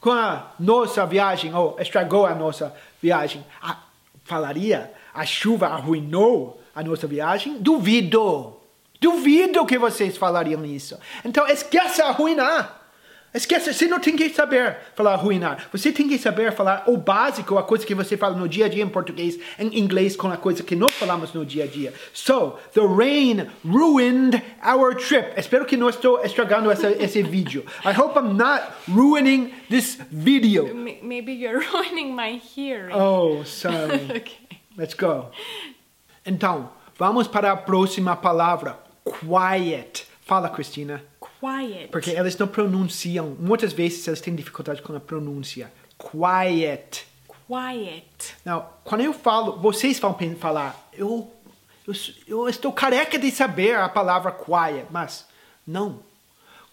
com 0.00 0.10
a 0.10 0.52
nossa 0.60 1.06
viagem, 1.06 1.54
ou 1.54 1.76
estragou 1.80 2.26
a 2.26 2.34
nossa 2.34 2.74
viagem. 3.00 3.44
A, 3.60 3.78
falaria, 4.24 4.92
a 5.14 5.24
chuva 5.24 5.68
arruinou 5.68 6.60
a 6.74 6.82
nossa 6.82 7.06
viagem? 7.06 7.58
Duvido. 7.58 8.56
Duvido 9.00 9.66
que 9.66 9.78
vocês 9.78 10.16
falariam 10.16 10.64
isso. 10.64 10.98
Então 11.24 11.46
esqueça 11.48 12.04
arruinar. 12.04 12.81
Esqueça, 13.34 13.72
você 13.72 13.86
não 13.86 13.98
tem 13.98 14.14
que 14.14 14.28
saber 14.28 14.76
falar 14.94 15.14
arruinar. 15.14 15.66
Você 15.72 15.90
tem 15.90 16.06
que 16.06 16.18
saber 16.18 16.52
falar 16.52 16.84
o 16.86 16.98
básico, 16.98 17.56
a 17.56 17.62
coisa 17.62 17.86
que 17.86 17.94
você 17.94 18.14
fala 18.14 18.36
no 18.36 18.46
dia 18.46 18.66
a 18.66 18.68
dia 18.68 18.84
em 18.84 18.88
português, 18.88 19.38
em 19.58 19.78
inglês, 19.78 20.14
com 20.14 20.28
a 20.28 20.36
coisa 20.36 20.62
que 20.62 20.76
nós 20.76 20.92
falamos 20.92 21.32
no 21.32 21.44
dia 21.46 21.64
a 21.64 21.66
dia. 21.66 21.94
So, 22.12 22.58
the 22.74 22.82
rain 22.82 23.48
ruined 23.64 24.42
our 24.62 24.94
trip. 24.94 25.32
Espero 25.38 25.64
que 25.64 25.78
não 25.78 25.88
estou 25.88 26.22
estragando 26.22 26.70
essa, 26.70 26.90
esse 26.90 27.22
vídeo. 27.22 27.64
I 27.86 27.98
hope 27.98 28.18
I'm 28.18 28.34
not 28.34 28.74
ruining 28.86 29.50
this 29.70 29.98
video. 30.10 30.74
Maybe 30.74 31.32
you're 31.32 31.64
ruining 31.72 32.14
my 32.14 32.38
hearing. 32.38 32.94
Oh, 32.94 33.44
sorry. 33.46 34.10
Okay. 34.10 34.58
Let's 34.76 34.94
go. 34.94 35.30
Então, 36.26 36.68
vamos 36.98 37.26
para 37.26 37.52
a 37.52 37.56
próxima 37.56 38.14
palavra. 38.14 38.78
Quiet. 39.04 40.06
Fala, 40.20 40.50
Cristina. 40.50 41.11
Quiet. 41.42 41.88
Porque 41.88 42.10
eles 42.10 42.36
não 42.38 42.46
pronunciam. 42.46 43.36
Muitas 43.40 43.72
vezes 43.72 44.06
eles 44.06 44.20
têm 44.20 44.32
dificuldade 44.32 44.80
com 44.80 44.94
a 44.94 45.00
pronúncia. 45.00 45.72
Quiet. 45.98 47.04
Quiet. 47.48 48.36
Now, 48.44 48.78
quando 48.84 49.00
eu 49.00 49.12
falo, 49.12 49.58
vocês 49.58 49.98
vão 49.98 50.16
falar, 50.38 50.88
eu, 50.92 51.28
eu, 51.84 51.94
eu 52.28 52.48
estou 52.48 52.72
careca 52.72 53.18
de 53.18 53.28
saber 53.32 53.74
a 53.74 53.88
palavra 53.88 54.30
quiet, 54.30 54.86
mas 54.88 55.26
não. 55.66 56.00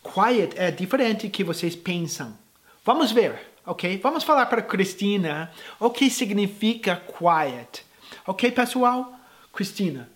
Quiet 0.04 0.54
é 0.56 0.70
diferente 0.70 1.30
que 1.30 1.44
vocês 1.44 1.76
pensam. 1.76 2.38
Vamos 2.86 3.12
ver, 3.12 3.52
ok? 3.66 3.98
Vamos 3.98 4.24
falar 4.24 4.46
para 4.46 4.62
Cristina 4.62 5.52
o 5.80 5.90
que 5.90 6.12
significa 6.12 6.96
quiet. 6.96 7.84
Ok, 8.28 8.52
pessoal? 8.52 9.16
Cristina, 9.52 10.08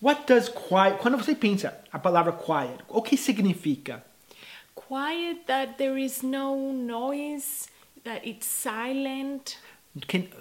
what 0.00 0.26
does 0.26 0.48
quiet, 0.48 0.98
quando 0.98 1.16
você 1.16 1.34
pensa 1.34 1.78
a 1.92 1.98
palavra 1.98 2.32
quiet, 2.32 2.78
o 2.88 3.02
que 3.02 3.16
significa? 3.16 4.02
Quiet 4.74 5.44
that 5.46 5.74
there 5.76 6.02
is 6.02 6.22
no 6.22 6.72
noise, 6.72 7.68
that 8.04 8.26
it's 8.28 8.46
silent. 8.46 9.58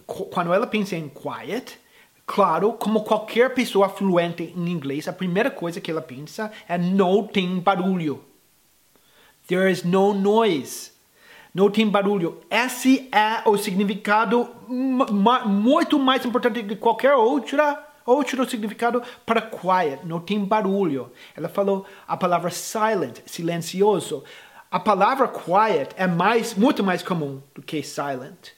Quando 0.06 0.54
ela 0.54 0.68
pensa 0.68 0.96
em 0.96 1.10
quiet, 1.10 1.78
claro, 2.26 2.74
como 2.74 3.04
qualquer 3.04 3.54
pessoa 3.54 3.90
fluente 3.90 4.54
em 4.56 4.70
inglês, 4.70 5.08
a 5.08 5.14
primeira 5.14 5.52
coisa 5.52 5.82
que 5.82 5.92
ela 5.92 6.02
pensa 6.02 6.52
é 6.68 6.78
não 6.78 7.26
tem 7.26 7.60
barulho. 7.60 8.24
There 9.48 9.70
is 9.70 9.84
no 9.84 10.14
noise. 10.14 10.92
Não 11.52 11.72
tem 11.72 11.90
barulho. 11.90 12.42
Esse 12.50 13.10
é 13.12 13.42
o 13.50 13.58
significado 13.58 14.48
muito 14.68 15.98
mais 15.98 16.24
importante 16.24 16.62
de 16.62 16.76
qualquer 16.76 17.16
outra 17.16 17.89
outro 18.06 18.50
significado 18.50 19.02
para 19.26 19.42
quiet. 19.42 20.06
Não 20.06 20.20
tem 20.20 20.44
barulho. 20.44 21.12
Ela 21.36 21.50
falou 21.50 21.86
a 22.08 22.18
palavra 22.18 22.50
silent, 22.50 23.20
silencioso. 23.26 24.24
A 24.72 24.80
palavra 24.80 25.28
quiet 25.28 25.90
é 25.96 26.08
mais 26.08 26.54
muito 26.54 26.84
mais 26.84 27.02
comum 27.02 27.42
do 27.56 27.62
que 27.62 27.82
silent. 27.84 28.50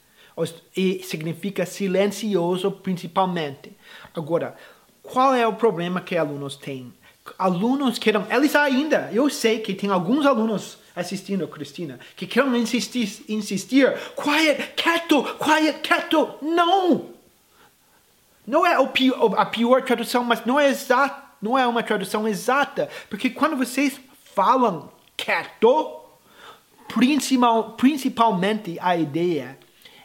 E 0.75 1.03
significa 1.03 1.65
silencioso 1.65 2.71
principalmente. 2.71 3.77
Agora, 4.15 4.55
qual 5.03 5.33
é 5.33 5.45
o 5.47 5.53
problema 5.53 6.01
que 6.01 6.17
alunos 6.17 6.55
têm? 6.55 6.93
Alunos 7.37 7.99
querem, 7.99 8.25
eles 8.31 8.55
ainda, 8.55 9.09
eu 9.13 9.29
sei 9.29 9.59
que 9.59 9.75
tem 9.75 9.89
alguns 9.89 10.25
alunos 10.25 10.79
assistindo, 10.95 11.47
Cristina, 11.47 11.99
que 12.15 12.25
querem 12.25 12.57
insistir, 12.57 13.23
insistir, 13.29 13.93
quiet, 14.21 14.73
quieto, 14.75 15.23
quiet, 15.37 15.79
quieto. 15.81 16.35
Não! 16.41 17.20
Não 18.45 18.65
é 18.65 18.79
o 18.79 18.87
pi- 18.87 19.13
a 19.37 19.45
pior 19.45 19.83
tradução, 19.83 20.23
mas 20.23 20.45
não 20.45 20.59
é 20.59 20.67
exata, 20.69 21.23
não 21.41 21.57
é 21.57 21.65
uma 21.65 21.83
tradução 21.83 22.27
exata, 22.27 22.89
porque 23.09 23.29
quando 23.29 23.55
vocês 23.55 23.99
falam 24.35 24.91
quieto, 25.15 25.99
principal, 26.87 27.73
principalmente 27.73 28.77
a 28.79 28.95
ideia 28.95 29.57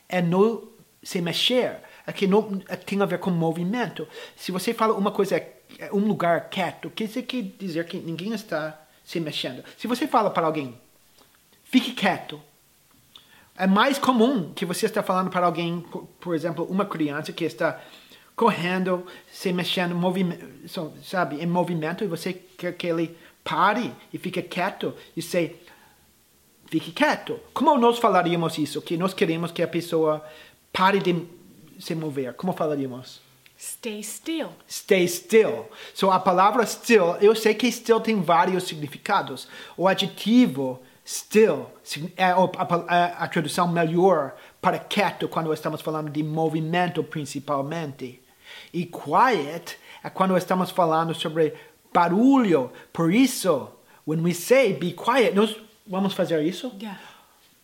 é 0.08 0.22
não 0.22 0.62
se 1.02 1.20
mexer, 1.20 1.80
é 2.06 2.12
que 2.12 2.26
não 2.26 2.60
é, 2.68 2.76
tem 2.76 3.00
a 3.02 3.06
ver 3.06 3.18
com 3.18 3.30
movimento. 3.30 4.06
Se 4.36 4.52
você 4.52 4.72
fala 4.72 4.94
uma 4.94 5.10
coisa, 5.10 5.36
é 5.36 5.90
um 5.92 6.06
lugar 6.06 6.48
quieto, 6.48 6.90
quer 6.90 7.06
dizer, 7.06 7.22
quer 7.22 7.42
dizer 7.42 7.86
que 7.86 7.98
ninguém 7.98 8.32
está 8.32 8.80
se 9.04 9.18
mexendo. 9.20 9.64
Se 9.76 9.86
você 9.86 10.06
fala 10.06 10.30
para 10.30 10.46
alguém, 10.46 10.78
fique 11.64 11.92
quieto, 11.92 12.40
é 13.56 13.66
mais 13.66 13.98
comum 13.98 14.52
que 14.54 14.64
você 14.64 14.86
está 14.86 15.02
falando 15.02 15.30
para 15.30 15.46
alguém, 15.46 15.80
por 16.20 16.34
exemplo, 16.34 16.64
uma 16.66 16.84
criança 16.84 17.32
que 17.32 17.44
está 17.44 17.80
correndo, 18.36 19.06
se 19.32 19.50
mexendo, 19.52 19.94
movimento, 19.94 20.46
sabe, 21.02 21.42
em 21.42 21.46
movimento, 21.46 22.04
e 22.04 22.06
você 22.06 22.34
quer 22.34 22.76
que 22.76 22.86
ele 22.86 23.16
pare 23.42 23.92
e 24.12 24.18
fique 24.18 24.42
quieto 24.42 24.94
e 25.16 25.22
say, 25.22 25.58
fique 26.66 26.92
quieto. 26.92 27.40
Como 27.54 27.76
nós 27.78 27.98
falaríamos 27.98 28.58
isso? 28.58 28.82
Que 28.82 28.96
nós 28.98 29.14
queremos 29.14 29.50
que 29.52 29.62
a 29.62 29.68
pessoa 29.68 30.22
pare 30.72 30.98
de 30.98 31.26
se 31.80 31.94
mover. 31.94 32.34
Como 32.34 32.52
falaríamos? 32.52 33.22
Stay 33.58 34.02
still. 34.02 34.50
Stay 34.68 35.08
still. 35.08 35.66
So 35.94 36.10
a 36.10 36.20
palavra 36.20 36.66
still, 36.66 37.16
eu 37.22 37.34
sei 37.34 37.54
que 37.54 37.72
still 37.72 38.00
tem 38.00 38.20
vários 38.20 38.64
significados. 38.64 39.48
O 39.78 39.88
adjetivo 39.88 40.82
still 41.06 41.66
é 42.18 42.24
a- 42.26 43.14
a 43.24 43.28
tradução 43.28 43.66
melhor 43.66 44.34
para 44.60 44.78
quieto 44.78 45.26
quando 45.26 45.54
estamos 45.54 45.80
falando 45.80 46.10
de 46.10 46.22
movimento 46.22 47.02
principalmente. 47.02 48.20
E 48.72 48.86
quiet 48.86 49.78
é 50.02 50.10
quando 50.10 50.36
estamos 50.36 50.70
falando 50.70 51.14
sobre 51.14 51.54
barulho. 51.92 52.70
Por 52.92 53.12
isso, 53.12 53.68
when 54.06 54.20
we 54.22 54.34
say 54.34 54.72
be 54.72 54.92
quiet, 54.92 55.34
nós 55.34 55.56
vamos 55.86 56.14
fazer 56.14 56.42
isso? 56.42 56.72
Yeah. 56.80 56.98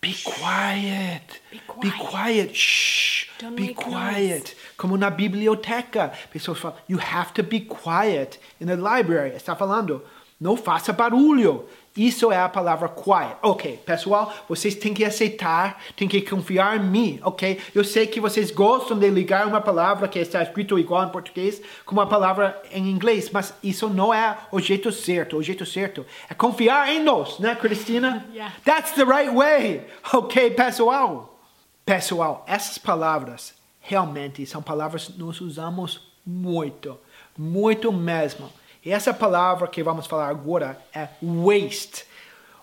Be 0.01 0.13
quiet. 0.13 1.41
Be 1.49 1.61
Be 1.81 1.91
quiet. 1.91 2.09
quiet. 2.09 2.53
Shh. 2.53 3.27
Don't 3.39 3.55
be 3.55 3.73
quiet. 3.73 4.55
Como 4.77 4.97
na 4.97 5.09
biblioteca. 5.09 6.11
Pessoas 6.31 6.59
falam, 6.59 6.77
you 6.89 6.99
have 6.99 7.33
to 7.33 7.43
be 7.43 7.61
quiet 7.61 8.37
in 8.59 8.67
the 8.67 8.75
library. 8.75 9.33
Está 9.35 9.55
falando, 9.55 10.01
não 10.39 10.57
faça 10.57 10.91
barulho. 10.91 11.65
Isso 11.95 12.31
é 12.31 12.37
a 12.37 12.49
palavra 12.49 12.89
quiet. 12.89 13.37
Ok, 13.41 13.77
pessoal, 13.85 14.33
vocês 14.49 14.73
têm 14.73 14.95
que 14.95 15.05
aceitar, 15.05 15.79
têm 15.95 16.07
que 16.07 16.21
confiar 16.21 16.77
em 16.77 16.83
mim, 16.83 17.19
ok? 17.23 17.59
Eu 17.73 17.83
sei 17.83 18.07
que 18.07 18.19
vocês 18.19 18.49
gostam 18.49 18.97
de 18.97 19.07
ligar 19.11 19.45
uma 19.45 19.61
palavra 19.61 20.07
que 20.07 20.17
está 20.17 20.41
escrito 20.41 20.79
igual 20.79 21.03
em 21.03 21.09
português 21.09 21.61
com 21.85 21.93
uma 21.93 22.07
palavra 22.07 22.59
em 22.71 22.89
inglês, 22.89 23.29
mas 23.31 23.53
isso 23.63 23.87
não 23.89 24.11
é 24.11 24.35
o 24.51 24.59
jeito 24.59 24.91
certo. 24.91 25.37
O 25.37 25.43
jeito 25.43 25.67
certo 25.67 26.03
é 26.27 26.33
confiar 26.33 26.89
em 26.89 27.03
nós, 27.03 27.37
né, 27.37 27.55
Cristina? 27.55 28.25
Yeah. 28.31 28.55
That's 28.65 28.93
the 28.93 29.03
right 29.03 29.29
way. 29.31 29.85
Ok, 30.13 30.49
pessoal? 30.51 31.39
Pessoal, 31.85 32.43
essas 32.47 32.79
palavras 32.79 33.53
realmente 33.79 34.45
são 34.47 34.63
palavras 34.63 35.09
que 35.09 35.19
nós 35.19 35.39
usamos 35.41 36.11
muito, 36.25 36.97
muito 37.37 37.91
mesmo. 37.91 38.49
E 38.85 38.91
essa 38.91 39.13
palavra 39.13 39.67
que 39.67 39.81
vamos 39.81 40.07
falar 40.07 40.27
agora 40.27 40.77
é 40.93 41.07
waste. 41.21 42.05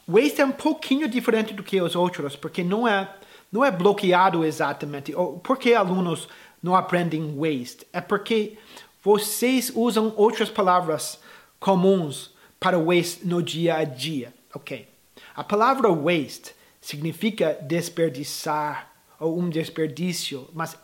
Waste 0.07 0.41
é 0.41 0.45
um 0.45 0.53
pouquinho 0.53 1.09
diferente 1.09 1.55
do 1.55 1.63
que 1.63 1.81
os 1.81 1.95
outros, 1.95 2.37
porque 2.37 2.63
não 2.63 2.87
é, 2.87 3.09
não 3.51 3.65
é 3.65 3.71
bloqueado 3.71 4.45
exatamente. 4.45 5.13
Por 5.43 5.57
que 5.57 5.73
alunos 5.73 6.29
não 6.63 6.77
aprendem 6.77 7.37
waste? 7.39 7.87
É 7.93 8.01
porque 8.01 8.59
vocês 9.03 9.73
usam 9.75 10.13
outras 10.17 10.51
palavras 10.51 11.19
comuns 11.59 12.35
para 12.59 12.79
waste 12.79 13.27
no 13.27 13.43
dia 13.43 13.77
a 13.77 13.85
dia. 13.85 14.35
Ok. 14.55 14.87
A 15.35 15.43
palavra 15.43 15.91
waste 15.91 16.55
significa 16.81 17.59
desperdiçar 17.63 18.91
ou 19.19 19.39
um 19.39 19.49
desperdício, 19.49 20.49
mas 20.53 20.77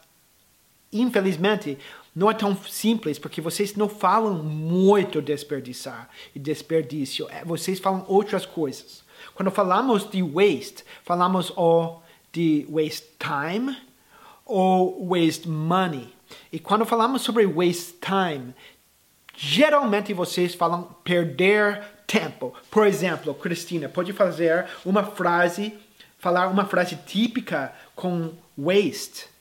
infelizmente 0.92 1.78
não 2.16 2.30
é 2.30 2.34
tão 2.34 2.56
simples 2.56 3.18
porque 3.18 3.42
vocês 3.42 3.74
não 3.74 3.90
falam 3.90 4.42
muito 4.42 5.20
desperdiçar 5.20 6.08
e 6.34 6.38
desperdício, 6.38 7.28
É, 7.30 7.44
vocês 7.44 7.78
falam 7.78 8.06
outras 8.08 8.46
coisas. 8.46 9.04
Quando 9.34 9.50
falamos 9.50 10.08
de 10.10 10.22
waste, 10.22 10.82
falamos 11.04 11.52
ou 11.54 12.02
de 12.32 12.66
waste 12.70 13.06
time 13.18 13.76
ou 14.46 15.06
waste 15.08 15.46
money. 15.46 16.14
E 16.50 16.58
quando 16.58 16.86
falamos 16.86 17.20
sobre 17.20 17.46
waste 17.46 17.96
time, 18.00 18.54
geralmente 19.36 20.14
vocês 20.14 20.54
falam 20.54 20.84
perder 21.04 21.82
tempo. 22.06 22.54
Por 22.70 22.86
exemplo, 22.86 23.34
Cristina, 23.34 23.90
pode 23.90 24.14
fazer 24.14 24.66
uma 24.86 25.04
frase, 25.04 25.74
falar 26.18 26.48
uma 26.48 26.64
frase 26.64 26.96
típica 27.06 27.74
com 27.94 28.32
waste. 28.56 29.35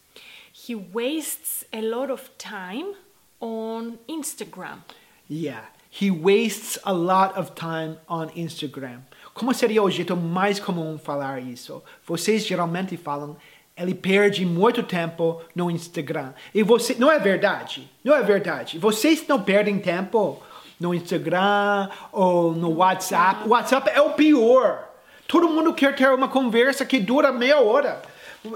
He 0.68 0.74
wastes 0.74 1.64
a 1.72 1.82
lot 1.82 2.10
of 2.12 2.32
time 2.40 2.96
on 3.40 4.00
Instagram. 4.10 4.80
Yeah. 5.28 5.66
He 5.92 6.10
wastes 6.10 6.80
a 6.84 6.92
lot 6.92 7.38
of 7.38 7.54
time 7.54 7.98
on 8.10 8.30
Instagram. 8.36 9.04
Como 9.36 9.54
seria 9.54 9.84
o 9.84 9.90
jeito 9.92 10.16
mais 10.16 10.60
comum 10.60 10.98
falar 10.98 11.40
isso? 11.40 11.84
Vocês 12.08 12.46
geralmente 12.46 12.98
falam 12.98 13.38
ele 13.78 13.94
perde 13.94 14.46
muito 14.46 14.82
tempo 14.82 15.42
no 15.54 15.70
Instagram. 15.70 16.34
E 16.54 16.64
você 16.64 16.96
não 16.96 17.12
é 17.12 17.20
verdade. 17.20 17.88
Não 18.04 18.16
é 18.16 18.24
verdade. 18.24 18.80
Vocês 18.80 19.28
não 19.28 19.42
perdem 19.44 19.78
tempo 19.78 20.42
no 20.80 20.96
Instagram 20.96 21.90
ou 22.12 22.54
no 22.54 22.78
WhatsApp. 22.78 23.46
O 23.46 23.50
WhatsApp 23.50 23.92
é 23.94 24.02
o 24.02 24.14
pior. 24.14 24.90
Todo 25.28 25.50
mundo 25.50 25.74
quer 25.74 25.96
ter 25.96 26.10
uma 26.10 26.28
conversa 26.28 26.86
que 26.86 27.00
dura 27.00 27.32
meia 27.32 27.60
hora. 27.60 28.02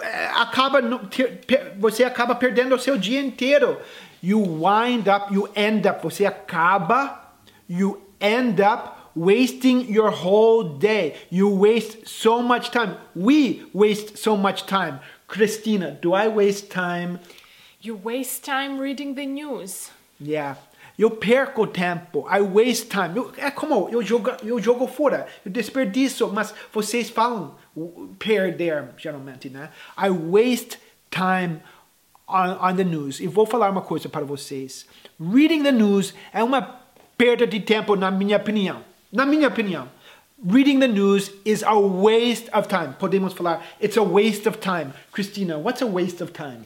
É, 0.01 0.27
Acaba 0.35 0.81
você 1.77 2.03
acaba 2.03 2.35
perdendo 2.35 2.75
o 2.75 2.79
seu 2.79 2.97
dia 2.97 3.19
inteiro. 3.19 3.77
You 4.21 4.41
wind 4.41 5.07
up, 5.07 5.33
you 5.33 5.49
end 5.55 5.87
up. 5.87 6.03
Você 6.03 6.25
acaba, 6.25 7.33
you 7.67 8.01
end 8.19 8.61
up 8.61 8.99
wasting 9.15 9.89
your 9.89 10.11
whole 10.11 10.77
day. 10.77 11.15
You 11.29 11.49
waste 11.49 12.07
so 12.07 12.41
much 12.41 12.69
time. 12.71 12.95
We 13.15 13.65
waste 13.73 14.17
so 14.17 14.35
much 14.35 14.65
time. 14.65 14.99
Christina, 15.27 15.97
do 16.01 16.13
I 16.13 16.27
waste 16.27 16.69
time? 16.69 17.19
You 17.81 17.95
waste 17.95 18.43
time 18.43 18.79
reading 18.79 19.15
the 19.15 19.25
news. 19.25 19.91
Yeah. 20.19 20.55
Eu 20.99 21.09
perco 21.11 21.65
tempo. 21.65 22.27
I 22.29 22.41
waste 22.41 22.87
time. 22.89 23.15
Eu- 23.15 23.31
é 23.37 23.49
como 23.49 23.87
eu 23.89 24.03
jogo, 24.03 24.31
eu 24.43 24.59
jogo 24.61 24.85
fora. 24.85 25.27
Eu 25.45 25.51
desperdiço. 25.51 26.27
Mas 26.27 26.53
vocês 26.73 27.09
falam 27.09 27.55
perder, 28.19 28.89
geralmente, 28.97 29.49
né? 29.49 29.69
I 29.97 30.09
waste 30.09 30.77
time 31.09 31.61
on, 32.27 32.57
on 32.61 32.75
the 32.75 32.83
news. 32.83 33.21
E 33.21 33.27
vou 33.27 33.45
falar 33.45 33.69
uma 33.69 33.81
coisa 33.81 34.09
para 34.09 34.25
vocês. 34.25 34.85
Reading 35.19 35.63
the 35.63 35.71
news 35.71 36.13
é 36.33 36.43
uma 36.43 36.61
perda 37.17 37.47
de 37.47 37.59
tempo, 37.61 37.95
na 37.95 38.11
minha 38.11 38.35
opinião. 38.37 38.83
Na 39.11 39.25
minha 39.25 39.47
opinião. 39.47 39.87
Reading 40.45 40.79
the 40.79 40.87
news 40.87 41.31
is 41.45 41.63
a 41.63 41.73
waste 41.75 42.49
of 42.53 42.67
time. 42.67 42.93
Podemos 42.99 43.33
falar, 43.33 43.61
it's 43.81 43.97
a 43.97 44.03
waste 44.03 44.47
of 44.47 44.57
time. 44.59 44.91
Christina, 45.11 45.57
what's 45.57 45.81
a 45.81 45.85
waste 45.87 46.21
of 46.23 46.31
time? 46.33 46.65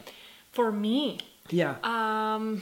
For 0.51 0.71
me, 0.71 1.17
Yeah. 1.51 1.77
um, 1.83 2.61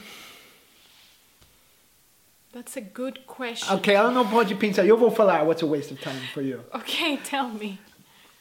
that's 2.52 2.76
a 2.76 2.80
good 2.80 3.20
question. 3.26 3.74
Ok, 3.74 3.92
ela 3.94 4.10
não 4.10 4.28
pode 4.28 4.54
pensar. 4.54 4.86
Eu 4.86 4.96
vou 4.96 5.10
falar 5.10 5.42
what's 5.44 5.62
a 5.62 5.66
waste 5.66 5.92
of 5.92 6.02
time 6.02 6.20
for 6.32 6.42
you. 6.42 6.60
Okay, 6.74 7.16
tell 7.18 7.48
me. 7.48 7.78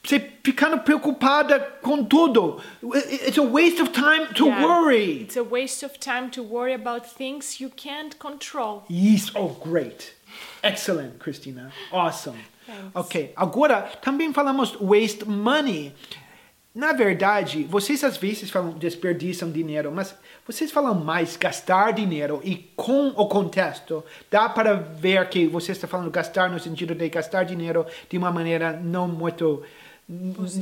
Você 0.03 0.19
ficando 0.43 0.79
preocupada 0.79 1.59
com 1.81 2.03
tudo. 2.03 2.59
It's 2.81 3.37
a 3.37 3.43
waste 3.43 3.81
of 3.81 3.91
time 3.91 4.33
to 4.33 4.47
Yeah, 4.47 4.65
worry. 4.65 5.21
It's 5.21 5.37
a 5.37 5.43
waste 5.43 5.85
of 5.85 5.99
time 5.99 6.29
to 6.31 6.41
worry 6.41 6.73
about 6.73 7.05
things 7.05 7.59
you 7.59 7.69
can't 7.69 8.17
control. 8.17 8.83
Yes, 8.89 9.31
oh 9.35 9.49
great. 9.63 10.15
Excellent, 10.63 11.19
Christina. 11.19 11.71
Awesome. 11.91 12.37
Thanks. 12.65 12.95
Ok. 12.95 13.33
Agora, 13.35 13.91
também 14.01 14.33
falamos 14.33 14.75
waste 14.81 15.25
money. 15.25 15.93
Na 16.73 16.93
verdade, 16.93 17.63
vocês 17.63 18.03
às 18.03 18.17
vezes 18.17 18.49
falam 18.49 18.71
desperdiçam 18.71 19.51
dinheiro, 19.51 19.91
mas 19.91 20.15
vocês 20.47 20.71
falam 20.71 20.95
mais 20.95 21.37
gastar 21.37 21.91
dinheiro 21.93 22.41
e 22.43 22.55
com 22.75 23.09
o 23.09 23.27
contexto 23.27 24.03
dá 24.29 24.49
para 24.49 24.73
ver 24.73 25.29
que 25.29 25.47
você 25.47 25.71
está 25.71 25.87
falando 25.87 26.09
gastar 26.09 26.49
no 26.49 26.59
sentido 26.59 26.95
de 26.95 27.09
gastar 27.09 27.43
dinheiro 27.43 27.85
de 28.09 28.17
uma 28.17 28.31
maneira 28.31 28.73
não 28.73 29.07
muito 29.07 29.63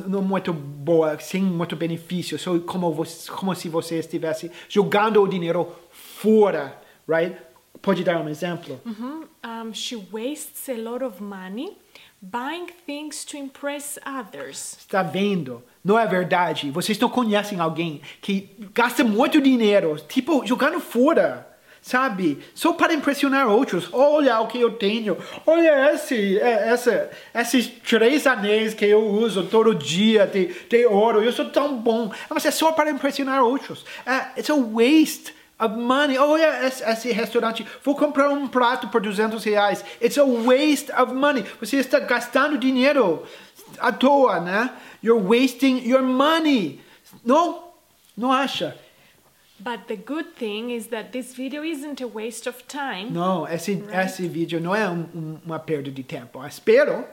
não 0.06 0.22
muito 0.22 0.54
boa, 0.54 1.18
sem 1.20 1.42
muito 1.42 1.76
benefício, 1.76 2.38
só 2.38 2.60
como, 2.60 2.94
você, 2.94 3.32
como 3.32 3.56
se 3.56 3.68
você 3.68 3.98
estivesse 3.98 4.52
jogando 4.68 5.22
o 5.24 5.28
dinheiro 5.28 5.76
fora, 5.92 6.80
right? 7.08 7.36
Pode 7.82 8.04
dar 8.04 8.22
um 8.22 8.30
exemplo? 8.30 8.80
Mhm. 8.86 9.24
Um, 9.44 9.74
she 9.74 9.96
wastes 9.96 10.70
a 10.70 10.74
lot 10.74 11.04
of 11.04 11.24
money 11.24 11.78
buying 12.22 12.68
things 12.86 13.24
to 13.26 13.38
impress 13.38 13.98
others. 14.06 14.76
Está 14.78 15.02
vendo? 15.02 15.64
Não 15.84 15.98
é 15.98 16.06
verdade? 16.06 16.72
Vocês 16.72 17.00
não 17.00 17.10
conhecem 17.10 17.60
alguém 17.60 18.02
que 18.22 18.50
gasta 18.74 19.04
muito 19.04 19.40
dinheiro, 19.40 19.96
tipo, 20.08 20.46
jogando 20.46 20.80
fora, 20.80 21.48
sabe? 21.82 22.40
Só 22.54 22.74
para 22.74 22.94
impressionar 22.94 23.48
outros. 23.48 23.88
Olha 23.94 24.40
o 24.42 24.48
que 24.48 24.60
eu 24.60 24.72
tenho. 24.72 25.18
Olha 25.46 25.94
esse, 25.94 26.38
é, 26.40 26.70
essa, 26.70 27.10
esses 27.34 27.68
três 27.68 28.28
anéis 28.28 28.74
que 28.74 28.86
eu 28.86 29.08
uso 29.08 29.44
todo 29.46 29.74
dia 29.74 30.28
de, 30.28 30.48
de 30.70 30.86
ouro. 30.86 31.24
Eu 31.24 31.32
sou 31.32 31.46
tão 31.46 31.78
bom. 31.78 32.12
Mas 32.30 32.46
é 32.46 32.52
só 32.52 32.72
para 32.72 32.92
impressionar 32.92 33.42
outros. 33.42 33.86
É, 34.06 34.40
it's 34.40 34.50
a 34.50 34.56
waste 34.56 35.34
of 35.60 35.76
money. 35.76 36.18
Olha 36.18 36.66
esse, 36.66 36.84
esse 36.84 37.12
restaurante. 37.12 37.66
Vou 37.84 37.96
comprar 37.96 38.30
um 38.30 38.48
prato 38.48 38.88
por 38.88 39.02
200 39.02 39.44
reais. 39.44 39.84
It's 40.02 40.18
a 40.18 40.26
waste 40.26 40.92
of 40.92 41.14
money. 41.14 41.46
Você 41.60 41.78
está 41.78 42.00
gastando 42.00 42.58
dinheiro 42.58 43.24
à 43.80 43.92
toa, 43.92 44.40
né? 44.40 44.72
You're 45.04 45.22
wasting 45.24 45.80
your 45.88 46.02
money. 46.04 46.80
Não? 47.24 47.64
Não 48.18 48.32
acha? 48.32 48.76
But 49.60 49.88
the 49.88 49.96
good 49.98 50.30
thing 50.38 50.72
is 50.74 50.88
that 50.88 51.10
this 51.12 51.34
video 51.36 51.64
isn't 51.66 52.02
a 52.02 52.08
waste 52.08 52.48
of 52.48 52.64
time. 52.64 53.10
Não, 53.12 53.46
esse, 53.48 53.84
esse 53.92 54.28
vídeo 54.28 54.60
não 54.62 54.74
é 54.74 54.88
um- 54.90 55.08
um- 55.14 55.40
uma 55.46 55.60
perda 55.60 55.92
de 55.92 56.02
tempo. 56.04 56.46
Espero. 56.46 57.06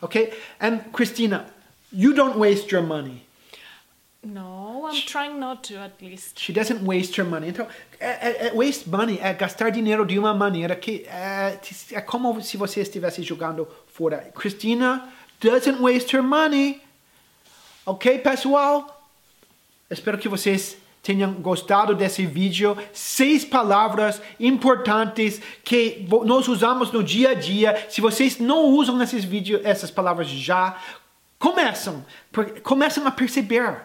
Ok? 0.00 0.32
And 0.58 0.78
Christina, 0.92 1.46
you 1.92 2.14
don't 2.14 2.38
waste 2.38 2.74
your 2.74 2.82
money. 2.82 3.26
No, 4.24 4.88
I'm 4.88 5.02
trying 5.04 5.38
not 5.38 5.62
to 5.74 5.80
at 5.80 6.00
least. 6.00 6.38
She 6.38 6.52
doesn't 6.52 6.82
waste 6.84 7.20
her 7.20 7.24
money. 7.28 7.48
Então, 7.48 7.66
é- 7.98 8.46
é 8.46 8.52
waste 8.54 8.88
money 8.88 9.18
é 9.20 9.34
gastar 9.34 9.70
dinheiro 9.70 10.06
de 10.06 10.16
uma 10.16 10.32
maneira 10.32 10.76
que 10.76 11.04
é, 11.08 11.58
é 11.90 12.00
como 12.00 12.40
se 12.40 12.56
você 12.56 12.80
estivesse 12.80 13.22
jogando 13.24 13.66
fora. 13.88 14.18
Christina 14.34 15.12
doesn't 15.42 15.80
waste 15.80 16.16
her 16.16 16.22
money. 16.22 16.80
Ok, 17.84 18.18
pessoal? 18.18 19.02
Espero 19.90 20.16
que 20.16 20.28
vocês 20.28 20.76
tenham 21.02 21.32
gostado 21.34 21.94
desse 21.94 22.24
vídeo. 22.24 22.78
Seis 22.92 23.44
palavras 23.44 24.22
importantes 24.38 25.42
que 25.64 26.06
nós 26.24 26.46
usamos 26.46 26.92
no 26.92 27.02
dia 27.02 27.30
a 27.30 27.34
dia. 27.34 27.86
Se 27.90 28.00
vocês 28.00 28.38
não 28.38 28.66
usam 28.66 29.02
esses 29.02 29.24
vídeos, 29.24 29.60
essas 29.64 29.90
palavras 29.90 30.28
já, 30.28 30.78
começam, 31.38 32.04
começam 32.62 33.06
a 33.06 33.10
perceber. 33.10 33.82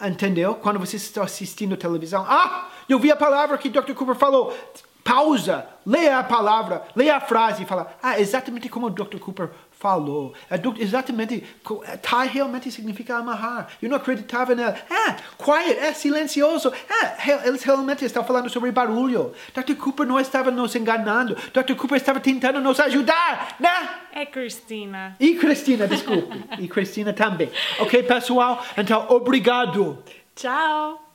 Entendeu? 0.00 0.54
Quando 0.54 0.78
você 0.78 0.96
está 0.96 1.24
assistindo 1.24 1.76
televisão, 1.76 2.24
ah, 2.26 2.68
eu 2.88 2.98
vi 2.98 3.10
a 3.10 3.16
palavra 3.16 3.58
que 3.58 3.68
Dr. 3.68 3.92
Cooper 3.92 4.14
falou. 4.14 4.56
Pausa, 5.02 5.66
leia 5.84 6.18
a 6.18 6.24
palavra, 6.24 6.84
leia 6.94 7.16
a 7.16 7.20
frase 7.20 7.64
e 7.64 7.66
fala, 7.66 7.96
ah, 8.02 8.20
exatamente 8.20 8.68
como 8.68 8.86
o 8.86 8.90
Dr. 8.90 9.18
Cooper 9.18 9.50
falou. 9.80 10.34
É 10.48 10.56
do- 10.56 10.74
exatamente, 10.80 11.42
é, 11.84 11.96
tie 11.96 12.28
realmente 12.32 12.70
significa 12.70 13.16
amarrar. 13.16 13.66
Eu 13.82 13.88
não 13.88 13.96
acreditava 13.96 14.54
nela. 14.54 14.76
Ah, 14.90 15.16
quiet, 15.42 15.78
é 15.78 15.92
silencioso. 15.94 16.70
Re- 17.16 17.40
eles 17.48 17.62
realmente 17.64 18.04
estão 18.04 18.22
falando 18.22 18.48
sobre 18.50 18.70
barulho. 18.70 19.32
Dr. 19.54 19.74
Cooper 19.74 20.06
não 20.06 20.20
estava 20.20 20.50
nos 20.50 20.76
enganando. 20.76 21.34
Dr. 21.52 21.74
Cooper 21.74 21.96
estava 21.96 22.20
tentando 22.20 22.60
nos 22.60 22.78
ajudar, 22.78 23.56
né? 23.58 23.88
É 24.12 24.26
Christina. 24.26 25.16
E 25.18 25.34
Cristina, 25.36 25.86
desculpe. 25.88 26.44
E 26.58 26.68
Cristina 26.68 27.12
também. 27.12 27.50
Ok, 27.78 28.02
pessoal? 28.02 28.62
Então, 28.76 29.06
obrigado. 29.08 29.98
Ciao. 30.36 31.09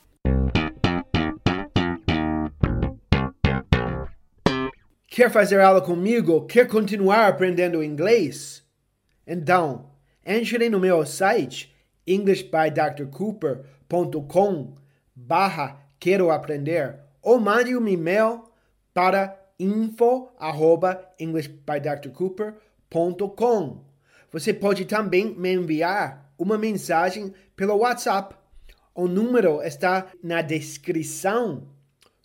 Quer 5.15 5.31
fazer 5.31 5.61
aula 5.61 5.81
comigo? 5.81 6.45
Quer 6.45 6.67
continuar 6.67 7.29
aprendendo 7.29 7.81
inglês? 7.81 8.61
Então, 9.25 9.91
entre 10.25 10.67
no 10.67 10.77
meu 10.77 11.05
site 11.05 11.73
englishbydrcooper.com 12.05 14.75
barra 15.15 15.79
quero 15.97 16.29
aprender 16.29 16.99
ou 17.21 17.39
mande 17.39 17.77
um 17.77 17.87
e-mail 17.87 18.43
para 18.93 19.41
info 19.57 20.33
arroba 20.37 21.01
englishbydrcooper.com 21.17 23.85
Você 24.33 24.53
pode 24.53 24.83
também 24.83 25.33
me 25.33 25.53
enviar 25.53 26.29
uma 26.37 26.57
mensagem 26.57 27.33
pelo 27.55 27.77
WhatsApp. 27.77 28.35
O 28.93 29.07
número 29.07 29.61
está 29.61 30.07
na 30.21 30.41
descrição 30.41 31.69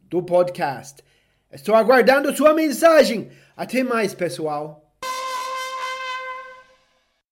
do 0.03 0.20
podcast. 0.20 1.05
Estou 1.52 1.74
aguardando 1.74 2.34
sua 2.36 2.54
mensagem. 2.54 3.28
Até 3.56 3.82
mais, 3.82 4.14
pessoal. 4.14 4.79